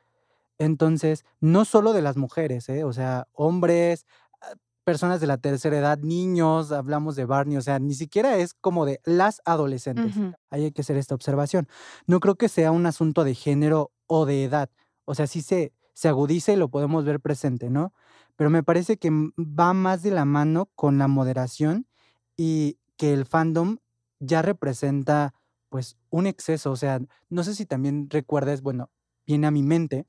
Entonces, 0.58 1.26
no 1.40 1.66
solo 1.66 1.94
de 1.94 2.02
las 2.02 2.18
mujeres, 2.18 2.68
¿eh? 2.70 2.84
o 2.84 2.94
sea, 2.94 3.28
hombres, 3.34 4.06
ah, 4.42 4.54
personas 4.84 5.22
de 5.22 5.28
la 5.28 5.38
tercera 5.38 5.78
edad, 5.78 6.00
niños, 6.00 6.72
hablamos 6.72 7.16
de 7.16 7.26
Barney, 7.26 7.58
o 7.58 7.62
sea, 7.62 7.80
ni 7.80 7.94
siquiera 7.94 8.38
es 8.38 8.54
como 8.54 8.86
de 8.86 9.00
las 9.06 9.42
adolescentes. 9.46 10.16
Ahí 10.50 10.66
hay 10.66 10.72
que 10.72 10.82
hacer 10.82 10.98
esta 10.98 11.16
observación. 11.16 11.68
No 12.08 12.20
creo 12.20 12.36
que 12.36 12.50
sea 12.50 12.72
un 12.72 12.86
asunto 12.86 13.24
de 13.24 13.36
género 13.36 13.92
o 14.08 14.26
de 14.26 14.44
edad. 14.44 14.70
O 15.06 15.14
sea, 15.16 15.28
sí 15.28 15.42
se, 15.42 15.74
se 15.94 16.08
agudiza 16.08 16.54
y 16.54 16.56
lo 16.56 16.70
podemos 16.70 17.06
ver 17.06 17.20
presente, 17.20 17.70
¿no? 17.70 17.94
Pero 18.36 18.50
me 18.50 18.64
parece 18.64 18.98
que 18.98 19.10
va 19.12 19.74
más 19.74 20.04
de 20.04 20.12
la 20.12 20.26
mano 20.26 20.70
con 20.76 20.98
la 20.98 21.08
moderación 21.08 21.88
y 22.38 22.80
que 22.98 23.14
el 23.14 23.26
fandom 23.26 23.78
ya 24.20 24.42
representa 24.42 25.34
pues 25.70 25.98
un 26.10 26.28
exceso. 26.28 26.72
O 26.72 26.76
sea, 26.76 27.00
no 27.30 27.44
sé 27.44 27.56
si 27.56 27.66
también 27.66 28.10
recuerdas, 28.10 28.62
bueno, 28.62 28.90
viene 29.26 29.48
a 29.48 29.52
mi 29.52 29.64
mente 29.64 30.08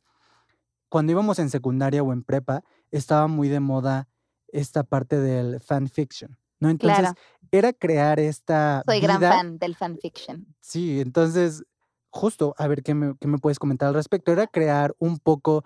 cuando 0.88 1.12
íbamos 1.12 1.38
en 1.38 1.50
secundaria 1.50 2.02
o 2.02 2.12
en 2.12 2.23
prepa, 2.23 2.62
estaba 2.90 3.26
muy 3.26 3.49
de 3.49 3.61
moda 3.61 4.09
esta 4.52 4.83
parte 4.85 5.18
del 5.18 5.61
fanfiction, 5.61 6.38
¿no? 6.61 6.71
Entonces, 6.71 7.00
Claro, 7.00 7.14
era 7.50 7.73
crear 7.73 8.18
esta 8.21 8.83
soy 8.87 9.00
gran 9.00 9.21
fan 9.21 9.59
del 9.59 9.75
fanfiction. 9.76 10.47
Sí, 10.61 11.00
entonces, 11.00 11.64
justo, 12.11 12.54
a 12.59 12.66
ver 12.68 12.83
qué 12.83 12.95
me, 12.95 13.14
qué 13.21 13.28
me 13.28 13.38
puedes 13.38 13.59
comentar 13.59 13.88
al 13.88 13.95
respecto. 13.95 14.33
Era 14.33 14.47
crear 14.47 14.95
un 14.99 15.18
poco 15.18 15.64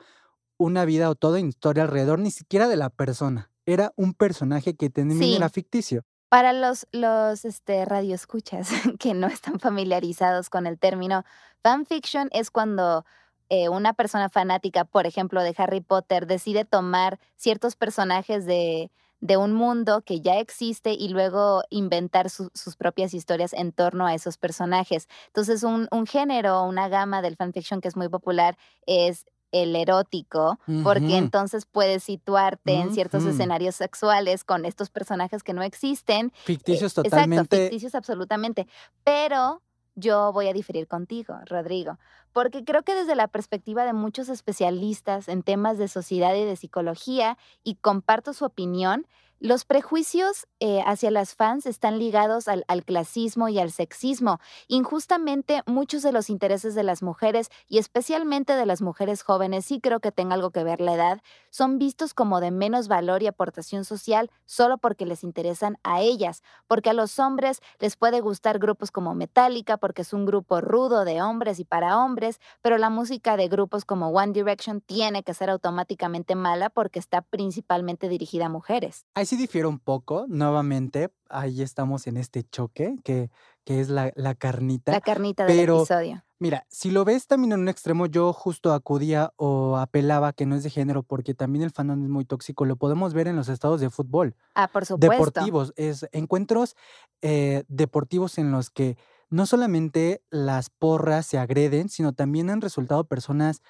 una 0.59 0.85
vida 0.85 1.11
o 1.11 1.14
toda 1.14 1.41
historia 1.41 1.85
alrededor, 1.85 2.19
ni 2.19 2.31
siquiera 2.31 2.69
de 2.69 2.76
la 2.76 2.91
persona. 2.91 3.50
Era 3.67 3.93
un 3.97 4.14
personaje 4.14 4.75
que 4.75 4.91
también 4.91 5.23
era 5.23 5.49
Sí, 5.49 5.55
ficticio. 5.55 6.05
para 6.29 6.52
los, 6.52 6.87
los 6.93 7.45
este, 7.45 7.85
radioescuchas 7.85 8.69
que 8.99 9.14
no 9.14 9.26
están 9.29 9.59
familiarizados 9.61 10.50
con 10.50 10.67
el 10.67 10.79
término, 10.79 11.25
fanfiction 11.62 12.29
es 12.33 12.50
cuando 12.50 13.05
eh, 13.54 13.68
una 13.68 13.92
persona 13.92 14.30
fanática, 14.30 14.85
por 14.85 15.04
ejemplo, 15.06 15.42
de 15.42 15.54
Harry 15.59 15.82
Potter, 15.82 16.26
decide 16.26 16.64
tomar 16.64 17.18
ciertos 17.37 17.76
personajes 17.76 18.47
de, 18.47 18.90
de 19.21 19.37
un 19.37 19.52
mundo 19.52 20.00
que 20.00 20.21
ya 20.23 20.38
existe 20.38 20.92
y 20.94 21.09
luego 21.11 21.62
inventar 21.68 22.30
su- 22.30 22.50
sus 22.54 22.76
propias 22.76 23.12
historias 23.12 23.52
en 23.52 23.73
torno 23.73 24.06
a 24.06 24.14
esos 24.14 24.38
personajes. 24.38 25.06
Entonces, 25.26 25.62
un, 25.64 25.87
un 25.90 26.06
género, 26.06 26.62
una 26.64 26.88
gama 26.88 27.21
del 27.21 27.37
fanfiction 27.37 27.80
que 27.82 27.88
es 27.88 27.97
muy 27.97 28.09
popular 28.09 28.56
es 28.87 29.26
el 29.52 29.76
erótico, 29.76 30.59
porque 30.82 31.18
entonces 31.18 31.66
puedes 31.66 32.04
situarte 32.04 32.73
en 32.73 32.90
ciertos 32.90 33.26
escenarios 33.26 33.75
sexuales 33.76 34.44
con 34.44 34.64
estos 34.64 34.88
personajes 34.88 35.42
que 35.42 35.52
no 35.52 35.62
existen. 35.62 36.28
Eh, 36.28 36.38
Ficticios 36.44 36.92
exacto, 36.92 37.02
totalmente. 37.11 37.56
ficticios 37.64 37.94
absolutamente. 37.94 38.66
Pero 39.04 39.61
yo 39.94 40.32
voy 40.32 40.49
a 40.49 40.52
diferir 40.52 40.87
contigo, 40.87 41.38
Rodrigo, 41.46 41.99
porque 42.32 42.64
creo 42.64 42.82
que 42.82 42.94
desde 42.94 43.14
la 43.14 43.28
perspectiva 43.28 43.84
de 43.84 43.92
muchos 43.92 44.28
especialistas 44.28 45.28
en 45.28 45.42
temas 45.42 45.78
de 45.78 45.88
sociedad 45.88 46.34
y 46.34 46.44
de 46.44 46.56
psicología, 46.56 47.37
y 47.62 47.75
comparto 47.76 48.32
su 48.32 48.44
opinión, 48.44 49.06
los 49.42 49.64
prejuicios 49.64 50.46
eh, 50.61 50.84
hacia 50.87 51.11
las 51.11 51.34
fans 51.34 51.66
están 51.66 51.99
ligados 51.99 52.46
al, 52.46 52.64
clasismo 52.84 53.49
y 53.49 53.58
al 53.58 53.72
sexismo. 53.72 54.38
Injustamente, 54.68 55.62
muchos 55.66 56.02
de 56.02 56.12
los 56.12 56.30
intereses 56.30 56.76
de 56.76 56.84
las 56.84 57.02
mujeres, 57.02 57.49
y 57.66 57.78
especialmente 57.78 58.52
de 58.52 58.66
las 58.66 58.82
mujeres 58.82 59.25
jóvenes, 59.25 59.64
sí 59.64 59.80
creo 59.80 59.99
que 59.99 60.12
tenga 60.12 60.34
algo 60.34 60.52
que 60.52 60.62
ver 60.62 60.80
la 60.80 60.94
edad, 60.94 61.22
son 61.50 61.80
vistos 61.80 62.14
como 62.14 62.40
de 62.40 62.52
menos 62.52 62.86
valor 62.86 63.25
y 63.25 63.26
aportación 63.26 63.84
social 63.84 64.30
solo 64.47 64.78
porque 64.78 65.06
les 65.06 65.25
interesan 65.25 65.76
a 65.82 66.02
ellas, 66.02 66.45
porque 66.69 66.90
a 66.90 66.95
los 66.95 67.19
hombres 67.19 67.60
les 67.80 67.97
puede 67.97 68.21
gustar 68.21 68.60
grupos 68.60 68.93
como 68.93 69.17
Metallica 69.17 69.76
porque 69.76 70.02
es 70.02 70.12
un 70.12 70.25
grupo 70.25 70.60
rudo 70.60 71.04
de 71.04 71.21
hombres 71.21 71.58
y 71.58 71.64
para 71.64 71.99
hombres, 71.99 72.38
pero 72.60 72.78
la 72.78 72.90
música 72.90 73.36
de 73.36 73.49
grupos 73.49 73.84
como 73.84 74.10
One 74.10 74.32
Direction 74.32 74.80
tiene 74.80 75.25
que 75.25 75.34
ser 75.34 75.50
automáticamente 75.50 76.36
mala 76.36 76.71
porque 76.71 77.00
está 77.00 77.23
principalmente 77.23 78.08
dirigida 78.08 78.47
a 78.47 78.49
mujeres. 78.49 79.04
Sí 79.32 79.36
difiere 79.38 79.66
un 79.66 79.78
poco, 79.78 80.26
nuevamente, 80.28 81.10
ahí 81.30 81.62
estamos 81.62 82.06
en 82.06 82.18
este 82.18 82.45
choque, 82.45 82.97
que, 83.02 83.30
que 83.64 83.80
es 83.80 83.88
la, 83.88 84.12
la 84.14 84.30
La 84.30 84.34
carnita. 84.34 85.00
carnita 85.00 85.45
del 85.47 85.60
episodio. 85.60 86.25
mira, 86.38 86.66
si 86.68 86.90
lo 86.90 87.04
ves 87.04 87.26
también 87.26 87.52
en 87.52 87.60
un 87.60 87.68
extremo, 87.68 88.06
yo 88.06 88.32
justo 88.32 88.73
acudía 88.75 89.32
o 89.36 89.76
apelaba 89.78 90.32
que 90.32 90.45
no 90.45 90.54
es 90.56 90.62
de 90.64 90.71
género, 90.71 91.02
porque 91.02 91.34
también 91.34 91.62
el 91.64 91.71
fandom 91.71 92.02
es 92.02 92.08
muy 92.10 92.25
tóxico. 92.25 92.64
Lo 92.66 92.76
podemos 92.76 93.14
ver 93.14 93.26
en 93.28 93.36
los 93.36 93.49
estados 93.49 93.80
de 93.80 93.88
fútbol, 93.90 94.34
Ah, 94.54 94.68
por 94.68 94.84
supuesto. 94.84 95.16
deportivos, 95.40 95.73
es 95.76 96.06
encuentros 96.12 96.76
eh, 97.23 97.64
deportivos 97.68 98.38
en 98.38 98.52
los 98.52 98.71
que 98.71 98.97
no 99.30 99.47
solamente 99.47 100.23
las 100.30 100.68
porras 100.68 101.25
se 101.26 101.38
agreden, 101.38 101.88
sino 101.88 102.12
también 102.12 102.50
han 102.50 102.60
resultado 102.60 103.04
personas 103.04 103.62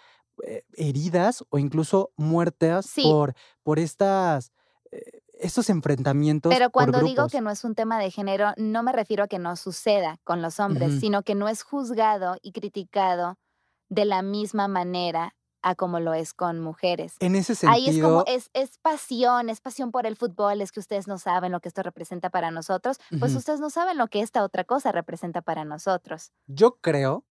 eh, 0.44 0.64
heridas 0.74 1.44
o 1.50 1.58
incluso 1.58 2.12
muertas 2.16 2.86
Sí, 2.86 3.02
por, 3.02 3.34
por 3.62 3.78
estas, 3.78 4.50
eh, 4.90 5.20
estos 5.42 5.68
enfrentamientos 5.70 6.52
pero 6.52 6.70
por 6.70 6.90
cuando 6.90 7.00
digo 7.00 7.28
que 7.28 7.40
no 7.40 7.50
es 7.50 7.64
un 7.64 7.74
tema 7.74 7.98
de 7.98 8.10
género, 8.10 8.52
no 8.56 8.82
me 8.82 8.92
refiero 8.92 9.24
a 9.24 9.28
que 9.28 9.38
no 9.38 9.56
suceda 9.56 10.18
con 10.24 10.42
los 10.42 10.60
hombres, 10.60 11.00
sino 11.00 11.22
que 11.22 11.34
no 11.34 11.48
es 11.48 11.62
juzgado 11.62 12.36
y 12.42 12.52
criticado 12.52 13.38
de 13.88 14.04
la 14.04 14.22
misma 14.22 14.68
manera 14.68 15.34
a 15.62 15.74
como 15.74 16.00
lo 16.00 16.12
es 16.12 16.34
con 16.34 16.58
mujeres. 16.60 17.14
En 17.20 17.36
ese 17.36 17.54
Ahí 17.68 17.88
es 17.88 18.02
como, 18.02 18.24
sentido, 18.24 18.36
es, 18.36 18.50
es 18.52 18.78
pasión, 18.78 19.48
es 19.48 19.60
pasión 19.60 19.92
por 19.92 20.06
el 20.06 20.16
fútbol, 20.16 20.60
es 20.60 20.72
que 20.72 20.80
ustedes 20.80 21.06
no 21.06 21.18
saben 21.18 21.52
lo 21.52 21.60
que 21.60 21.68
esto 21.68 21.82
representa 21.82 22.30
para 22.30 22.50
nosotros, 22.50 22.98
pues 23.18 23.34
ustedes 23.36 23.60
no 23.60 23.70
saben 23.70 23.96
lo 23.96 24.08
que 24.08 24.20
esta 24.20 24.42
otra 24.42 24.64
cosa 24.64 24.92
representa 24.92 25.42
para 25.42 25.64
nosotros. 25.64 26.32
yo 26.46 26.78
creo 26.80 27.24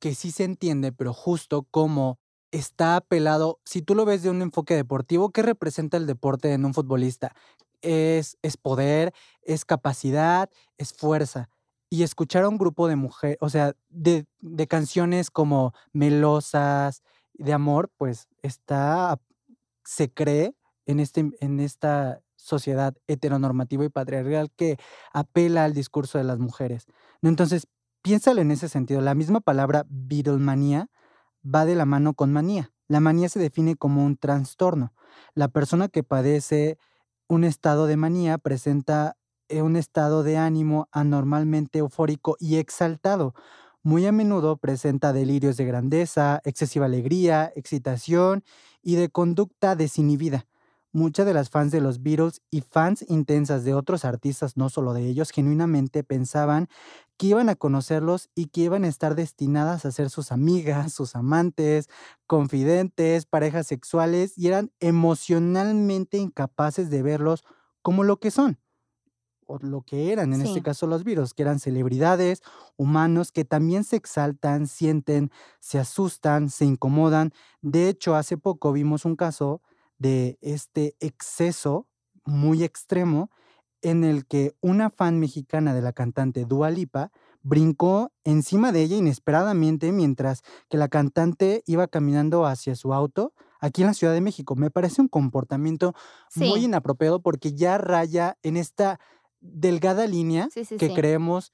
que 0.00 0.14
sí 0.14 0.30
se 0.30 0.44
entiende, 0.44 0.92
pero 0.92 1.14
justo 1.14 1.66
como 1.70 2.18
está 2.50 2.96
apelado, 2.96 3.60
si 3.64 3.82
tú 3.82 3.94
lo 3.94 4.04
ves 4.04 4.22
de 4.22 4.30
un 4.30 4.42
enfoque 4.42 4.74
deportivo, 4.74 5.30
¿qué 5.30 5.42
representa 5.42 5.96
el 5.96 6.06
deporte 6.06 6.52
en 6.52 6.64
un 6.64 6.74
futbolista? 6.74 7.34
Es, 7.82 8.38
es 8.42 8.56
poder, 8.56 9.12
es 9.42 9.64
capacidad, 9.64 10.50
es 10.78 10.92
fuerza. 10.92 11.50
Y 11.88 12.02
escuchar 12.02 12.44
a 12.44 12.48
un 12.48 12.58
grupo 12.58 12.88
de 12.88 12.96
mujeres, 12.96 13.38
o 13.40 13.48
sea, 13.48 13.74
de, 13.88 14.26
de 14.40 14.66
canciones 14.66 15.30
como 15.30 15.72
melosas, 15.92 17.02
de 17.34 17.52
amor, 17.52 17.90
pues 17.96 18.28
está, 18.42 19.20
se 19.84 20.10
cree 20.12 20.54
en, 20.86 21.00
este, 21.00 21.30
en 21.40 21.60
esta 21.60 22.20
sociedad 22.36 22.94
heteronormativa 23.06 23.84
y 23.84 23.88
patriarcal 23.88 24.50
que 24.56 24.78
apela 25.12 25.64
al 25.64 25.74
discurso 25.74 26.18
de 26.18 26.24
las 26.24 26.38
mujeres. 26.38 26.86
Entonces, 27.22 27.66
piénsalo 28.02 28.40
en 28.40 28.50
ese 28.50 28.68
sentido. 28.68 29.00
La 29.00 29.14
misma 29.14 29.40
palabra 29.40 29.84
Beatlemanía 29.88 30.88
va 31.46 31.64
de 31.64 31.74
la 31.74 31.86
mano 31.86 32.14
con 32.14 32.32
manía. 32.32 32.72
La 32.88 33.00
manía 33.00 33.28
se 33.28 33.38
define 33.38 33.76
como 33.76 34.04
un 34.04 34.16
trastorno. 34.16 34.92
La 35.34 35.48
persona 35.48 35.88
que 35.88 36.02
padece 36.02 36.78
un 37.28 37.44
estado 37.44 37.86
de 37.86 37.96
manía 37.96 38.38
presenta 38.38 39.16
eh, 39.48 39.62
un 39.62 39.76
estado 39.76 40.22
de 40.22 40.36
ánimo 40.36 40.88
anormalmente 40.92 41.78
eufórico 41.78 42.36
y 42.38 42.56
exaltado. 42.56 43.34
Muy 43.82 44.06
a 44.06 44.12
menudo 44.12 44.56
presenta 44.56 45.12
delirios 45.12 45.56
de 45.56 45.64
grandeza, 45.64 46.40
excesiva 46.44 46.86
alegría, 46.86 47.52
excitación 47.54 48.42
y 48.82 48.96
de 48.96 49.08
conducta 49.08 49.76
desinhibida. 49.76 50.46
Muchas 50.92 51.26
de 51.26 51.34
las 51.34 51.50
fans 51.50 51.72
de 51.72 51.80
los 51.80 52.02
Beatles 52.02 52.42
y 52.50 52.62
fans 52.62 53.04
intensas 53.08 53.64
de 53.64 53.74
otros 53.74 54.04
artistas, 54.04 54.56
no 54.56 54.70
solo 54.70 54.94
de 54.94 55.06
ellos, 55.06 55.30
genuinamente 55.30 56.04
pensaban 56.04 56.68
que 57.18 57.28
iban 57.28 57.48
a 57.48 57.56
conocerlos 57.56 58.30
y 58.34 58.46
que 58.46 58.62
iban 58.62 58.84
a 58.84 58.88
estar 58.88 59.14
destinadas 59.14 59.84
a 59.84 59.92
ser 59.92 60.10
sus 60.10 60.32
amigas, 60.32 60.92
sus 60.92 61.16
amantes, 61.16 61.88
confidentes, 62.26 63.26
parejas 63.26 63.66
sexuales 63.66 64.36
y 64.36 64.48
eran 64.48 64.72
emocionalmente 64.80 66.18
incapaces 66.18 66.90
de 66.90 67.02
verlos 67.02 67.44
como 67.82 68.04
lo 68.04 68.18
que 68.18 68.30
son 68.30 68.58
o 69.46 69.58
lo 69.60 69.82
que 69.82 70.12
eran, 70.12 70.32
en 70.34 70.42
este 70.42 70.60
caso 70.62 70.86
los 70.86 71.04
virus, 71.04 71.32
que 71.32 71.42
eran 71.42 71.60
celebridades, 71.60 72.42
humanos, 72.76 73.30
que 73.32 73.44
también 73.44 73.84
se 73.84 73.96
exaltan, 73.96 74.66
sienten, 74.66 75.30
se 75.60 75.78
asustan, 75.78 76.50
se 76.50 76.64
incomodan. 76.64 77.32
De 77.62 77.88
hecho, 77.88 78.16
hace 78.16 78.36
poco 78.36 78.72
vimos 78.72 79.04
un 79.04 79.14
caso 79.16 79.62
de 79.98 80.38
este 80.40 80.96
exceso 81.00 81.88
muy 82.24 82.64
extremo 82.64 83.30
en 83.82 84.04
el 84.04 84.26
que 84.26 84.54
una 84.60 84.90
fan 84.90 85.20
mexicana 85.20 85.74
de 85.74 85.82
la 85.82 85.92
cantante 85.92 86.44
Dua 86.44 86.70
Lipa 86.70 87.12
brincó 87.42 88.12
encima 88.24 88.72
de 88.72 88.82
ella 88.82 88.96
inesperadamente 88.96 89.92
mientras 89.92 90.42
que 90.68 90.76
la 90.76 90.88
cantante 90.88 91.62
iba 91.66 91.86
caminando 91.86 92.46
hacia 92.46 92.74
su 92.74 92.92
auto 92.92 93.32
aquí 93.60 93.82
en 93.82 93.88
la 93.88 93.94
Ciudad 93.94 94.12
de 94.12 94.20
México. 94.20 94.56
Me 94.56 94.70
parece 94.70 95.00
un 95.00 95.08
comportamiento 95.08 95.94
muy 96.34 96.64
inapropiado 96.64 97.22
porque 97.22 97.52
ya 97.52 97.78
raya 97.78 98.36
en 98.42 98.56
esta 98.56 98.98
delgada 99.40 100.06
línea 100.06 100.48
que 100.78 100.92
creemos 100.92 101.52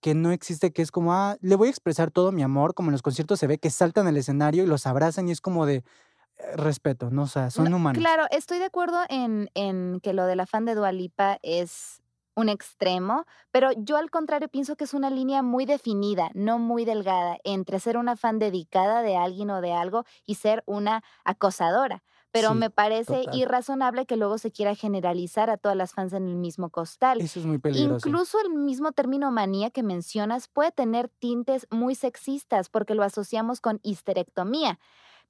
que 0.00 0.14
no 0.14 0.32
existe, 0.32 0.72
que 0.72 0.82
es 0.82 0.90
como, 0.90 1.12
ah, 1.12 1.36
le 1.40 1.56
voy 1.56 1.68
a 1.68 1.70
expresar 1.70 2.10
todo 2.10 2.32
mi 2.32 2.42
amor, 2.42 2.74
como 2.74 2.88
en 2.88 2.92
los 2.92 3.02
conciertos 3.02 3.38
se 3.38 3.46
ve 3.46 3.58
que 3.58 3.70
saltan 3.70 4.06
al 4.06 4.16
escenario 4.16 4.64
y 4.64 4.66
los 4.66 4.86
abrazan 4.86 5.28
y 5.28 5.32
es 5.32 5.40
como 5.40 5.66
de 5.66 5.84
respeto, 6.56 7.10
¿no? 7.10 7.22
O 7.22 7.26
sea, 7.26 7.50
son 7.50 7.72
humanos. 7.72 8.00
Claro, 8.00 8.26
estoy 8.30 8.58
de 8.58 8.64
acuerdo 8.64 8.98
en, 9.08 9.50
en 9.54 10.00
que 10.02 10.12
lo 10.12 10.26
de 10.26 10.36
la 10.36 10.46
fan 10.46 10.64
de 10.64 10.74
Dualipa 10.74 11.38
es 11.42 12.02
un 12.34 12.48
extremo, 12.48 13.26
pero 13.50 13.70
yo 13.76 13.96
al 13.96 14.10
contrario 14.10 14.48
pienso 14.48 14.76
que 14.76 14.84
es 14.84 14.94
una 14.94 15.10
línea 15.10 15.42
muy 15.42 15.66
definida, 15.66 16.30
no 16.34 16.58
muy 16.58 16.84
delgada, 16.84 17.36
entre 17.44 17.80
ser 17.80 17.96
una 17.96 18.16
fan 18.16 18.38
dedicada 18.38 19.02
de 19.02 19.16
alguien 19.16 19.50
o 19.50 19.60
de 19.60 19.72
algo 19.72 20.04
y 20.24 20.36
ser 20.36 20.62
una 20.66 21.02
acosadora 21.24 22.02
pero 22.32 22.54
me 22.54 22.70
parece 22.70 23.24
irrazonable 23.32 24.06
que 24.06 24.16
luego 24.16 24.38
se 24.38 24.52
quiera 24.52 24.74
generalizar 24.74 25.50
a 25.50 25.56
todas 25.56 25.76
las 25.76 25.92
fans 25.92 26.12
en 26.12 26.28
el 26.28 26.36
mismo 26.36 26.70
costal. 26.70 27.20
Eso 27.20 27.40
es 27.40 27.46
muy 27.46 27.58
peligroso. 27.58 28.08
Incluso 28.08 28.38
el 28.40 28.50
mismo 28.50 28.92
término 28.92 29.30
manía 29.30 29.70
que 29.70 29.82
mencionas 29.82 30.48
puede 30.48 30.70
tener 30.70 31.08
tintes 31.08 31.66
muy 31.70 31.94
sexistas 31.94 32.68
porque 32.68 32.94
lo 32.94 33.02
asociamos 33.02 33.60
con 33.60 33.80
histerectomía. 33.82 34.78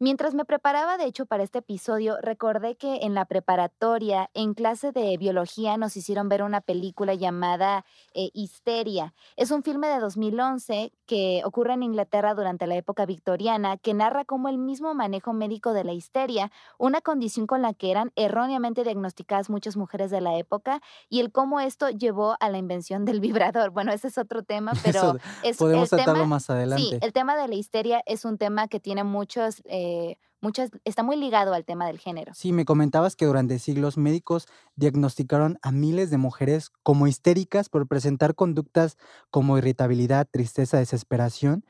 Mientras 0.02 0.32
me 0.32 0.46
preparaba, 0.46 0.96
de 0.96 1.04
hecho, 1.04 1.26
para 1.26 1.42
este 1.42 1.58
episodio, 1.58 2.16
recordé 2.22 2.74
que 2.74 3.00
en 3.02 3.12
la 3.12 3.26
preparatoria, 3.26 4.30
en 4.32 4.54
clase 4.54 4.92
de 4.92 5.14
biología, 5.18 5.76
nos 5.76 5.94
hicieron 5.94 6.30
ver 6.30 6.42
una 6.42 6.62
película 6.62 7.12
llamada 7.12 7.84
eh, 8.14 8.30
Histeria. 8.32 9.12
Es 9.36 9.50
un 9.50 9.62
filme 9.62 9.88
de 9.88 9.98
2011 9.98 10.94
que 11.04 11.42
ocurre 11.44 11.74
en 11.74 11.82
Inglaterra 11.82 12.32
durante 12.32 12.66
la 12.66 12.76
época 12.76 13.04
victoriana, 13.04 13.76
que 13.76 13.92
narra 13.92 14.24
cómo 14.24 14.48
el 14.48 14.56
mismo 14.56 14.94
manejo 14.94 15.34
médico 15.34 15.74
de 15.74 15.84
la 15.84 15.92
histeria, 15.92 16.50
una 16.78 17.02
condición 17.02 17.46
con 17.46 17.60
la 17.60 17.74
que 17.74 17.90
eran 17.90 18.10
erróneamente 18.16 18.84
diagnosticadas 18.84 19.50
muchas 19.50 19.76
mujeres 19.76 20.10
de 20.10 20.22
la 20.22 20.38
época, 20.38 20.80
y 21.10 21.20
el 21.20 21.30
cómo 21.30 21.60
esto 21.60 21.90
llevó 21.90 22.38
a 22.40 22.48
la 22.48 22.56
invención 22.56 23.04
del 23.04 23.20
vibrador. 23.20 23.70
Bueno, 23.80 23.92
ese 23.92 24.08
es 24.08 24.18
otro 24.18 24.42
tema, 24.42 24.72
pero 24.82 25.16
es, 25.42 25.56
podemos 25.56 25.90
tratarlo 25.90 26.26
más 26.26 26.48
adelante. 26.48 26.82
Sí, 26.82 26.98
el 27.00 27.12
tema 27.12 27.36
de 27.36 27.48
la 27.48 27.54
histeria 27.54 28.02
es 28.04 28.24
un 28.24 28.38
tema 28.38 28.66
que 28.66 28.80
tiene 28.80 29.04
muchos... 29.04 29.62
Eh, 29.66 29.89
eh, 29.90 30.18
muchas, 30.40 30.70
está 30.84 31.02
muy 31.02 31.16
ligado 31.16 31.52
al 31.52 31.64
tema 31.64 31.86
del 31.86 31.98
género. 31.98 32.32
Sí, 32.34 32.52
me 32.52 32.64
comentabas 32.64 33.16
que 33.16 33.26
durante 33.26 33.58
siglos 33.58 33.96
médicos 33.96 34.46
diagnosticaron 34.76 35.58
a 35.62 35.72
miles 35.72 36.10
de 36.10 36.18
mujeres 36.18 36.70
como 36.82 37.06
histéricas 37.06 37.68
por 37.68 37.88
presentar 37.88 38.34
conductas 38.34 38.96
como 39.30 39.58
irritabilidad, 39.58 40.28
tristeza, 40.30 40.78
desesperación. 40.78 41.64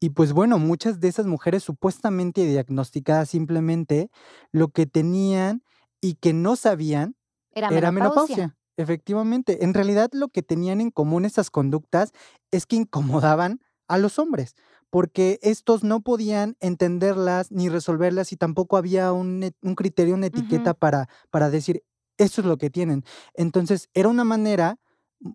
Y 0.00 0.10
pues 0.10 0.32
bueno, 0.32 0.58
muchas 0.58 1.00
de 1.00 1.08
esas 1.08 1.26
mujeres 1.26 1.62
supuestamente 1.64 2.46
diagnosticadas 2.46 3.30
simplemente 3.30 4.10
lo 4.52 4.68
que 4.68 4.86
tenían 4.86 5.62
y 6.00 6.14
que 6.14 6.32
no 6.32 6.56
sabían 6.56 7.16
era, 7.50 7.90
menopausia. 7.90 8.56
Efectivamente, 8.76 9.64
en 9.64 9.74
realidad 9.74 10.10
lo 10.12 10.28
que 10.28 10.42
tenían 10.42 10.80
en 10.80 10.92
común 10.92 11.24
esas 11.24 11.50
conductas 11.50 12.12
es 12.52 12.64
que 12.64 12.76
incomodaban 12.76 13.60
a 13.88 13.98
los 13.98 14.20
hombres 14.20 14.54
porque 14.90 15.38
estos 15.42 15.84
no 15.84 16.00
podían 16.00 16.56
entenderlas 16.60 17.52
ni 17.52 17.68
resolverlas 17.68 18.32
y 18.32 18.36
tampoco 18.36 18.76
había 18.76 19.12
un, 19.12 19.52
criterio, 19.76 20.14
una 20.14 20.26
etiqueta 20.26 20.74
para, 20.74 21.08
para 21.30 21.50
decir, 21.50 21.84
esto 22.16 22.40
es 22.40 22.46
lo 22.46 22.56
que 22.56 22.70
tienen. 22.70 23.04
Entonces, 23.34 23.88
era 23.94 24.08
una 24.08 24.24
manera 24.24 24.78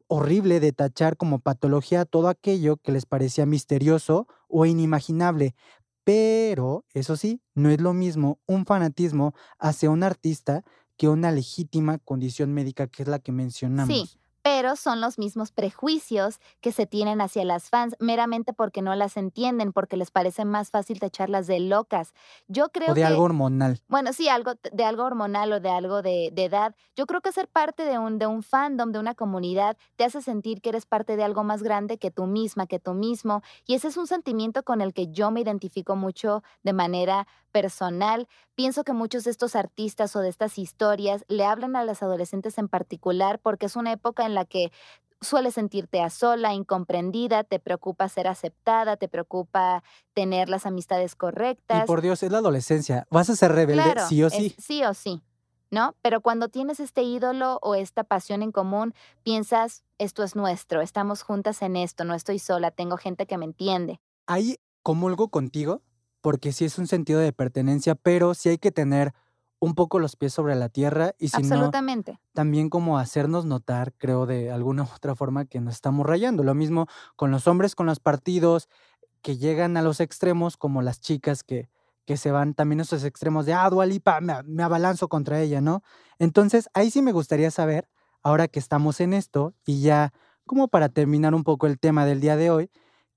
horrible 0.07 0.59
de 0.59 0.71
tachar 0.71 1.17
como 1.17 1.39
patología 1.39 2.05
todo 2.05 2.29
aquello 2.29 2.77
que 2.77 2.91
les 2.91 3.05
parecía 3.05 3.45
misterioso 3.45 4.27
o 4.47 4.65
inimaginable. 4.65 5.55
Pero, 6.03 6.85
eso 6.93 7.15
sí, 7.15 7.41
no 7.53 7.69
es 7.69 7.79
lo 7.79 7.93
mismo 7.93 8.39
un 8.45 8.65
fanatismo 8.65 9.33
hacia 9.59 9.89
un 9.89 10.03
artista 10.03 10.63
que 10.97 11.09
una 11.09 11.31
legítima 11.31 11.99
condición 11.99 12.53
médica 12.53 12.87
que 12.87 13.03
es 13.03 13.09
la 13.09 13.19
que 13.19 13.31
mencionamos 13.31 14.19
pero 14.43 14.75
son 14.75 14.99
los 14.99 15.17
mismos 15.17 15.51
prejuicios 15.51 16.39
que 16.59 16.73
se 16.73 16.85
tienen 16.85 17.21
hacia 17.21 17.45
las 17.45 17.69
fans 17.69 17.95
meramente 17.99 18.53
porque 18.53 18.81
no 18.81 18.93
las 18.93 19.15
entienden, 19.15 19.71
porque 19.71 19.97
les 19.97 20.11
parece 20.11 20.43
más 20.43 20.69
fácil 20.69 20.99
echarlas 21.01 21.47
de 21.47 21.59
locas. 21.61 22.13
Yo 22.47 22.69
creo 22.69 22.91
o 22.91 22.93
de 22.93 23.05
algo 23.05 23.23
hormonal. 23.23 23.81
Bueno, 23.87 24.11
sí, 24.13 24.27
algo 24.27 24.53
de 24.71 24.83
algo 24.83 25.03
hormonal 25.03 25.53
o 25.53 25.59
de 25.59 25.69
algo 25.69 26.01
de, 26.01 26.29
de, 26.33 26.45
edad. 26.45 26.75
Yo 26.95 27.05
creo 27.05 27.21
que 27.21 27.31
ser 27.31 27.47
parte 27.47 27.85
de 27.85 27.97
un, 27.97 28.19
de 28.19 28.27
un 28.27 28.43
fandom, 28.43 28.91
de 28.91 28.99
una 28.99 29.15
comunidad, 29.15 29.77
te 29.95 30.03
hace 30.03 30.21
sentir 30.21 30.61
que 30.61 30.69
eres 30.69 30.85
parte 30.85 31.15
de 31.15 31.23
algo 31.23 31.43
más 31.43 31.63
grande 31.63 31.97
que 31.97 32.11
tú 32.11 32.25
misma, 32.25 32.67
que 32.67 32.79
tú 32.79 32.93
mismo. 32.93 33.41
Y 33.65 33.75
ese 33.75 33.87
es 33.87 33.97
un 33.97 34.07
sentimiento 34.07 34.63
con 34.63 34.81
el 34.81 34.93
que 34.93 35.07
yo 35.07 35.31
me 35.31 35.41
identifico 35.41 35.95
mucho 35.95 36.43
de 36.63 36.73
manera 36.73 37.27
personal. 37.53 38.27
Pienso 38.55 38.83
que 38.83 38.91
muchos 38.91 39.23
de 39.23 39.31
estos 39.31 39.55
artistas 39.55 40.15
o 40.17 40.19
de 40.19 40.27
estas 40.27 40.57
historias 40.57 41.23
le 41.29 41.45
hablan 41.45 41.77
a 41.77 41.85
las 41.85 42.03
adolescentes 42.03 42.57
en 42.57 42.67
particular 42.67 43.39
porque 43.39 43.67
es 43.67 43.77
una 43.77 43.93
época 43.93 44.25
en 44.25 44.33
la 44.33 44.43
que 44.43 44.71
sueles 45.21 45.53
sentirte 45.53 46.01
a 46.01 46.09
sola, 46.09 46.53
incomprendida, 46.53 47.45
te 47.45 47.59
preocupa 47.59 48.09
ser 48.09 48.27
aceptada, 48.27 48.97
te 48.97 49.07
preocupa 49.07 49.83
tener 50.13 50.49
las 50.49 50.65
amistades 50.65 51.15
correctas. 51.15 51.83
Y 51.83 51.87
por 51.87 52.01
Dios, 52.01 52.21
es 52.23 52.31
la 52.31 52.39
adolescencia. 52.39 53.07
Vas 53.09 53.29
a 53.29 53.35
ser 53.35 53.53
rebelde 53.53 53.95
sí 54.09 54.23
o 54.23 54.29
sí. 54.29 54.53
sí 54.57 54.83
o 54.83 54.93
sí. 54.93 55.21
¿No? 55.71 55.95
Pero 56.03 56.21
cuando 56.21 56.49
tienes 56.49 56.79
este 56.79 57.01
ídolo 57.01 57.57
o 57.63 57.73
esta 57.73 58.03
pasión 58.03 58.43
en 58.43 58.51
común, 58.51 58.93
piensas, 59.23 59.83
esto 59.97 60.23
es 60.23 60.35
nuestro, 60.35 60.81
estamos 60.81 61.23
juntas 61.23 61.63
en 61.63 61.77
esto, 61.77 62.03
no 62.03 62.13
estoy 62.13 62.37
sola, 62.37 62.69
tengo 62.69 62.95
gente 62.97 63.25
que 63.25 63.39
me 63.39 63.45
entiende. 63.45 63.99
Ahí 64.27 64.57
comulgo 64.83 65.29
contigo 65.29 65.81
porque 66.23 66.53
sí 66.53 66.63
es 66.63 66.77
un 66.79 66.87
sentido 66.87 67.19
de 67.19 67.33
pertenencia, 67.33 67.95
pero 67.95 68.33
sí 68.33 68.47
hay 68.47 68.57
que 68.57 68.71
tener 68.71 69.13
un 69.59 69.75
poco 69.75 69.99
los 69.99 70.15
pies 70.15 70.33
sobre 70.33 70.55
la 70.55 70.69
tierra 70.69 71.13
y 71.19 71.27
si 71.27 71.35
Absolutamente. 71.35 72.17
también 72.31 72.69
como 72.69 72.97
hacernos 72.97 73.45
notar, 73.45 73.91
creo, 73.97 74.25
de 74.25 74.49
alguna 74.49 74.83
u 74.83 74.87
otra 74.95 75.15
forma 75.15 75.43
que 75.43 75.59
nos 75.59 75.75
estamos 75.75 76.05
rayando. 76.05 76.43
Lo 76.43 76.55
mismo 76.55 76.87
con 77.17 77.29
los 77.29 77.45
hombres, 77.45 77.75
con 77.75 77.87
los 77.87 77.99
partidos 77.99 78.69
que 79.21 79.35
llegan 79.35 79.75
a 79.75 79.81
los 79.81 79.99
extremos, 79.99 80.55
como 80.55 80.81
las 80.81 81.01
chicas 81.01 81.43
que, 81.43 81.69
que 82.05 82.15
se 82.15 82.31
van 82.31 82.53
también 82.53 82.79
a 82.79 82.83
esos 82.83 83.03
extremos 83.03 83.45
de, 83.45 83.53
ah, 83.53 83.69
Dualipa, 83.69 84.21
me, 84.21 84.41
me 84.43 84.63
abalanzo 84.63 85.09
contra 85.09 85.41
ella, 85.41 85.59
¿no? 85.59 85.83
Entonces, 86.19 86.69
ahí 86.73 86.89
sí 86.89 87.01
me 87.01 87.11
gustaría 87.11 87.51
saber, 87.51 87.89
ahora 88.21 88.47
que 88.47 88.59
estamos 88.59 89.01
en 89.01 89.11
esto 89.11 89.55
y 89.65 89.81
ya 89.81 90.13
como 90.45 90.69
para 90.69 90.87
terminar 90.87 91.35
un 91.35 91.43
poco 91.43 91.67
el 91.67 91.79
tema 91.79 92.05
del 92.05 92.21
día 92.21 92.37
de 92.37 92.49
hoy, 92.49 92.71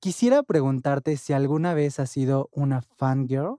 Quisiera 0.06 0.44
preguntarte 0.44 1.16
si 1.16 1.32
alguna 1.32 1.74
vez 1.74 1.98
has 1.98 2.10
sido 2.10 2.48
una 2.52 2.80
fangirl 2.80 3.58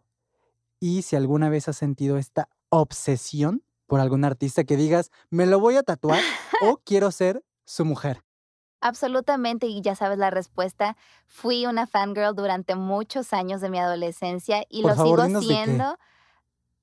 y 0.79 1.01
si 1.01 1.17
alguna 1.17 1.49
vez 1.49 1.67
has 1.67 1.75
sentido 1.75 2.15
esta 2.15 2.47
obsesión 2.69 3.65
por 3.86 3.99
algún 3.99 4.23
artista 4.23 4.63
que 4.63 4.77
digas, 4.77 5.12
me 5.29 5.45
lo 5.45 5.60
voy 5.60 5.75
a 5.75 5.83
tatuar 5.83 6.21
o 6.62 6.77
quiero 6.86 7.12
ser 7.12 7.43
su 7.65 7.83
mujer. 7.83 8.23
Absolutamente, 8.79 9.67
y 9.67 9.81
ya 9.81 9.95
sabes 9.95 10.19
la 10.19 10.29
respuesta. 10.29 10.95
Fui 11.25 11.65
una 11.65 11.86
fangirl 11.86 12.33
durante 12.33 12.75
muchos 12.75 13.33
años 13.33 13.60
de 13.60 13.69
mi 13.69 13.79
adolescencia 13.79 14.63
y 14.69 14.83
lo 14.83 14.95
sigo 14.95 15.41
siendo. 15.41 15.97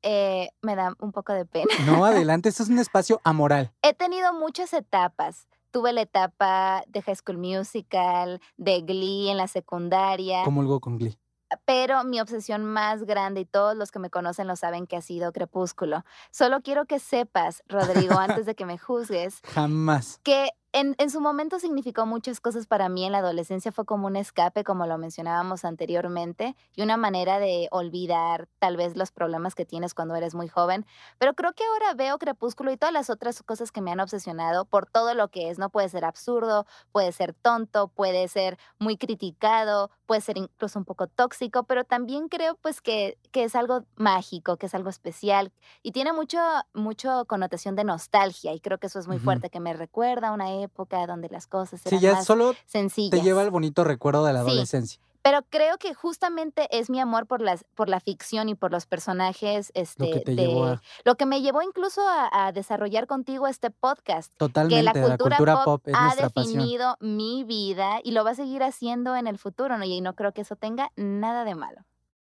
Eh, 0.02 0.50
me 0.60 0.76
da 0.76 0.94
un 0.98 1.12
poco 1.12 1.32
de 1.32 1.46
pena. 1.46 1.72
No, 1.86 2.04
adelante, 2.04 2.48
esto 2.50 2.64
es 2.64 2.68
un 2.68 2.80
espacio 2.80 3.22
amoral. 3.24 3.72
He 3.80 3.94
tenido 3.94 4.34
muchas 4.34 4.74
etapas 4.74 5.48
tuve 5.74 5.92
la 5.92 6.02
etapa 6.02 6.84
de 6.86 7.02
High 7.02 7.16
School 7.16 7.36
Musical, 7.36 8.40
de 8.56 8.82
Glee 8.82 9.28
en 9.28 9.36
la 9.36 9.48
secundaria. 9.48 10.44
algo 10.44 10.78
con 10.78 10.98
Glee. 10.98 11.18
Pero 11.64 12.04
mi 12.04 12.20
obsesión 12.20 12.64
más 12.64 13.02
grande, 13.02 13.40
y 13.40 13.44
todos 13.44 13.76
los 13.76 13.90
que 13.90 13.98
me 13.98 14.08
conocen 14.08 14.46
lo 14.46 14.54
saben 14.54 14.86
que 14.86 14.96
ha 14.96 15.02
sido 15.02 15.32
Crepúsculo. 15.32 16.04
Solo 16.30 16.60
quiero 16.62 16.86
que 16.86 17.00
sepas, 17.00 17.64
Rodrigo, 17.66 18.16
antes 18.18 18.46
de 18.46 18.54
que 18.54 18.66
me 18.66 18.78
juzgues. 18.78 19.40
Jamás. 19.52 20.20
Que 20.22 20.50
en, 20.74 20.96
en, 20.98 21.08
su 21.08 21.20
momento 21.20 21.60
significó 21.60 22.04
muchas 22.04 22.40
cosas 22.40 22.66
para 22.66 22.88
mí. 22.88 23.04
En 23.04 23.12
la 23.12 23.18
adolescencia 23.18 23.70
fue 23.70 23.84
como 23.84 24.08
un 24.08 24.16
escape, 24.16 24.64
como 24.64 24.86
lo 24.86 24.98
mencionábamos 24.98 25.64
anteriormente, 25.64 26.56
y 26.74 26.82
una 26.82 26.96
manera 26.96 27.38
de 27.38 27.68
olvidar 27.70 28.48
tal 28.58 28.76
vez 28.76 28.96
los 28.96 29.12
problemas 29.12 29.54
que 29.54 29.64
tienes 29.64 29.94
cuando 29.94 30.16
eres 30.16 30.34
muy 30.34 30.48
joven. 30.48 30.84
Pero 31.18 31.34
creo 31.34 31.52
que 31.52 31.62
ahora 31.64 31.94
veo 31.94 32.18
Crepúsculo 32.18 32.72
y 32.72 32.76
todas 32.76 32.92
las 32.92 33.08
otras 33.08 33.40
cosas 33.44 33.70
que 33.70 33.80
me 33.80 33.92
han 33.92 34.00
obsesionado 34.00 34.64
por 34.64 34.86
todo 34.86 35.14
lo 35.14 35.28
que 35.28 35.48
es. 35.48 35.60
No 35.60 35.70
puede 35.70 35.88
ser 35.88 36.04
absurdo, 36.04 36.66
puede 36.90 37.12
ser 37.12 37.34
tonto, 37.34 37.86
puede 37.86 38.26
ser 38.26 38.58
muy 38.80 38.96
criticado, 38.96 39.92
puede 40.06 40.22
ser 40.22 40.38
incluso 40.38 40.80
un 40.80 40.84
poco 40.84 41.06
tóxico, 41.06 41.62
pero 41.62 41.84
también 41.84 42.28
creo 42.28 42.56
pues 42.56 42.80
que, 42.80 43.16
que 43.30 43.44
es 43.44 43.54
algo 43.54 43.84
mágico, 43.94 44.56
que 44.56 44.66
es 44.66 44.74
algo 44.74 44.90
especial 44.90 45.52
y 45.84 45.92
tiene 45.92 46.12
mucho, 46.12 46.40
mucho 46.72 47.26
connotación 47.26 47.76
de 47.76 47.84
nostalgia 47.84 48.52
y 48.52 48.58
creo 48.58 48.78
que 48.78 48.88
eso 48.88 48.98
es 48.98 49.06
muy 49.06 49.18
uh 49.18 49.20
-huh. 49.20 49.24
fuerte, 49.24 49.50
que 49.50 49.60
me 49.60 49.72
recuerda 49.72 50.30
a 50.30 50.32
una 50.32 50.50
época 50.50 50.63
donde 51.06 51.28
las 51.28 51.46
cosas 51.46 51.84
eran 51.86 51.98
sí, 51.98 52.02
ya 52.04 52.12
más 52.14 52.24
solo 52.24 52.54
sencillas. 52.66 53.10
te 53.10 53.22
lleva 53.24 53.42
el 53.42 53.50
bonito 53.50 53.84
recuerdo 53.84 54.24
de 54.24 54.32
la 54.32 54.42
Sí. 54.44 54.50
adolescencia. 54.50 55.00
Pero 55.22 55.40
creo 55.48 55.78
que 55.78 55.94
justamente 55.94 56.68
es 56.70 56.90
mi 56.90 57.00
amor 57.00 57.26
por 57.26 57.40
las 57.40 57.64
por 57.74 57.88
la 57.88 57.98
ficción 57.98 58.50
y 58.50 58.54
por 58.54 58.70
los 58.70 58.84
personajes, 58.84 59.72
Lo 59.74 59.80
este, 59.80 60.10
que 60.10 60.20
te 60.20 60.34
de 60.34 60.44
a 60.62 60.82
lo 61.06 61.14
que 61.14 61.24
me 61.24 61.40
llevó 61.40 61.62
incluso 61.62 62.02
a, 62.06 62.28
a 62.48 62.52
desarrollar 62.52 63.06
contigo 63.06 63.46
este 63.46 63.70
podcast. 63.70 64.30
Que 64.32 64.38
totalmente, 64.38 64.82
la 64.82 64.92
la 64.92 65.16
cultura, 65.16 65.36
cultura 65.38 65.64
pop, 65.64 65.82
ha 65.94 66.10
pasión. 66.14 66.30
definido 66.34 66.96
mi 67.00 67.42
vida 67.44 68.00
y 68.04 68.10
lo 68.12 68.22
va 68.22 68.32
a 68.32 68.34
seguir 68.34 68.62
haciendo 68.62 69.16
en 69.16 69.26
el 69.26 69.38
futuro, 69.38 69.78
¿no? 69.78 69.84
Y 69.86 70.02
no 70.02 70.14
creo 70.14 70.32
que 70.32 70.42
eso 70.42 70.56
tenga 70.56 70.92
nada 70.96 71.44
de 71.44 71.54
malo. 71.54 71.86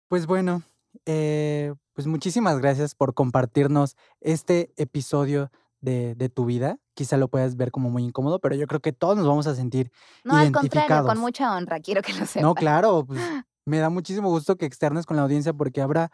Pues 0.08 0.26
bueno, 0.26 0.60
eh, 1.06 1.72
pues 1.94 2.06
muchísimas 2.06 2.58
gracias 2.58 2.94
por 2.94 3.14
compartirnos 3.14 3.96
este 4.20 4.72
episodio 4.76 5.50
de, 5.84 6.14
de 6.16 6.28
tu 6.28 6.44
vida. 6.46 6.78
Quizá 6.94 7.16
lo 7.16 7.28
puedas 7.28 7.56
ver 7.56 7.70
como 7.70 7.90
muy 7.90 8.04
incómodo, 8.04 8.40
pero 8.40 8.54
yo 8.56 8.66
creo 8.66 8.80
que 8.80 8.92
todos 8.92 9.16
nos 9.16 9.26
vamos 9.26 9.46
a 9.46 9.54
sentir 9.54 9.90
No, 10.24 10.36
al 10.36 10.50
contrario, 10.50 11.02
con 11.02 11.18
identificados. 11.18 11.18
mucha 11.18 11.54
honra, 11.56 11.80
quiero 11.80 12.02
que 12.02 12.12
lo 12.14 12.26
No, 12.36 12.52
sepas. 12.52 12.54
claro, 12.56 13.04
pues 13.06 13.20
me 13.66 13.78
da 13.78 13.90
muchísimo 13.90 14.28
gusto 14.30 14.56
que 14.56 14.66
externes 14.66 15.06
con 15.06 15.16
la 15.16 15.22
audiencia 15.22 15.52
porque 15.52 15.80
habrá 15.80 16.10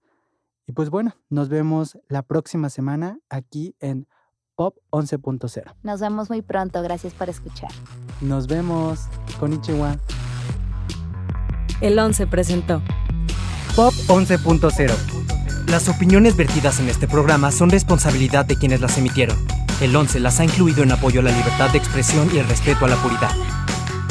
Y 0.67 0.73
pues 0.73 0.89
bueno, 0.89 1.15
nos 1.29 1.49
vemos 1.49 1.97
la 2.07 2.21
próxima 2.21 2.69
semana 2.69 3.19
aquí 3.29 3.75
en 3.79 4.07
Pop 4.55 4.77
11.0. 4.91 5.73
Nos 5.83 5.99
vemos 5.99 6.29
muy 6.29 6.41
pronto. 6.41 6.81
Gracias 6.81 7.13
por 7.13 7.29
escuchar. 7.29 7.71
Nos 8.21 8.47
vemos. 8.47 9.07
Konnichiwa. 9.39 9.97
El 11.81 11.97
11 11.97 12.27
presentó 12.27 12.81
Pop 13.75 13.93
11.0. 14.07 15.21
Las 15.67 15.89
opiniones 15.89 16.35
vertidas 16.35 16.79
en 16.79 16.89
este 16.89 17.07
programa 17.07 17.51
son 17.51 17.69
responsabilidad 17.69 18.45
de 18.45 18.55
quienes 18.55 18.81
las 18.81 18.97
emitieron. 18.97 19.37
El 19.79 19.95
11 19.95 20.19
las 20.19 20.39
ha 20.39 20.43
incluido 20.43 20.83
en 20.83 20.91
apoyo 20.91 21.21
a 21.21 21.23
la 21.23 21.31
libertad 21.31 21.71
de 21.71 21.77
expresión 21.77 22.29
y 22.33 22.37
el 22.37 22.47
respeto 22.47 22.85
a 22.85 22.89
la 22.89 22.97
puridad. 22.97 23.31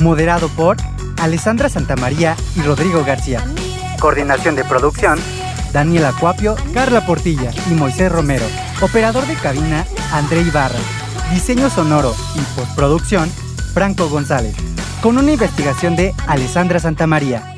Moderado 0.03 0.49
por 0.49 0.79
Alessandra 1.21 1.69
Santamaría 1.69 2.35
y 2.57 2.63
Rodrigo 2.63 3.05
García. 3.05 3.45
Coordinación 4.01 4.57
de 4.57 4.65
producción, 4.65 5.19
Daniel 5.75 6.07
Acuapio, 6.07 6.57
Carla 6.73 7.05
Portilla 7.05 7.51
y 7.71 7.75
Moisés 7.75 8.11
Romero. 8.11 8.47
Operador 8.81 9.27
de 9.27 9.35
cabina, 9.35 9.85
André 10.11 10.41
Ibarra. 10.41 10.79
Diseño 11.31 11.69
sonoro 11.69 12.15
y 12.35 12.41
postproducción, 12.59 13.31
Franco 13.75 14.09
González. 14.09 14.57
Con 15.03 15.19
una 15.19 15.33
investigación 15.33 15.97
de 15.97 16.15
Alessandra 16.27 16.81
Santamaría. 16.81 17.50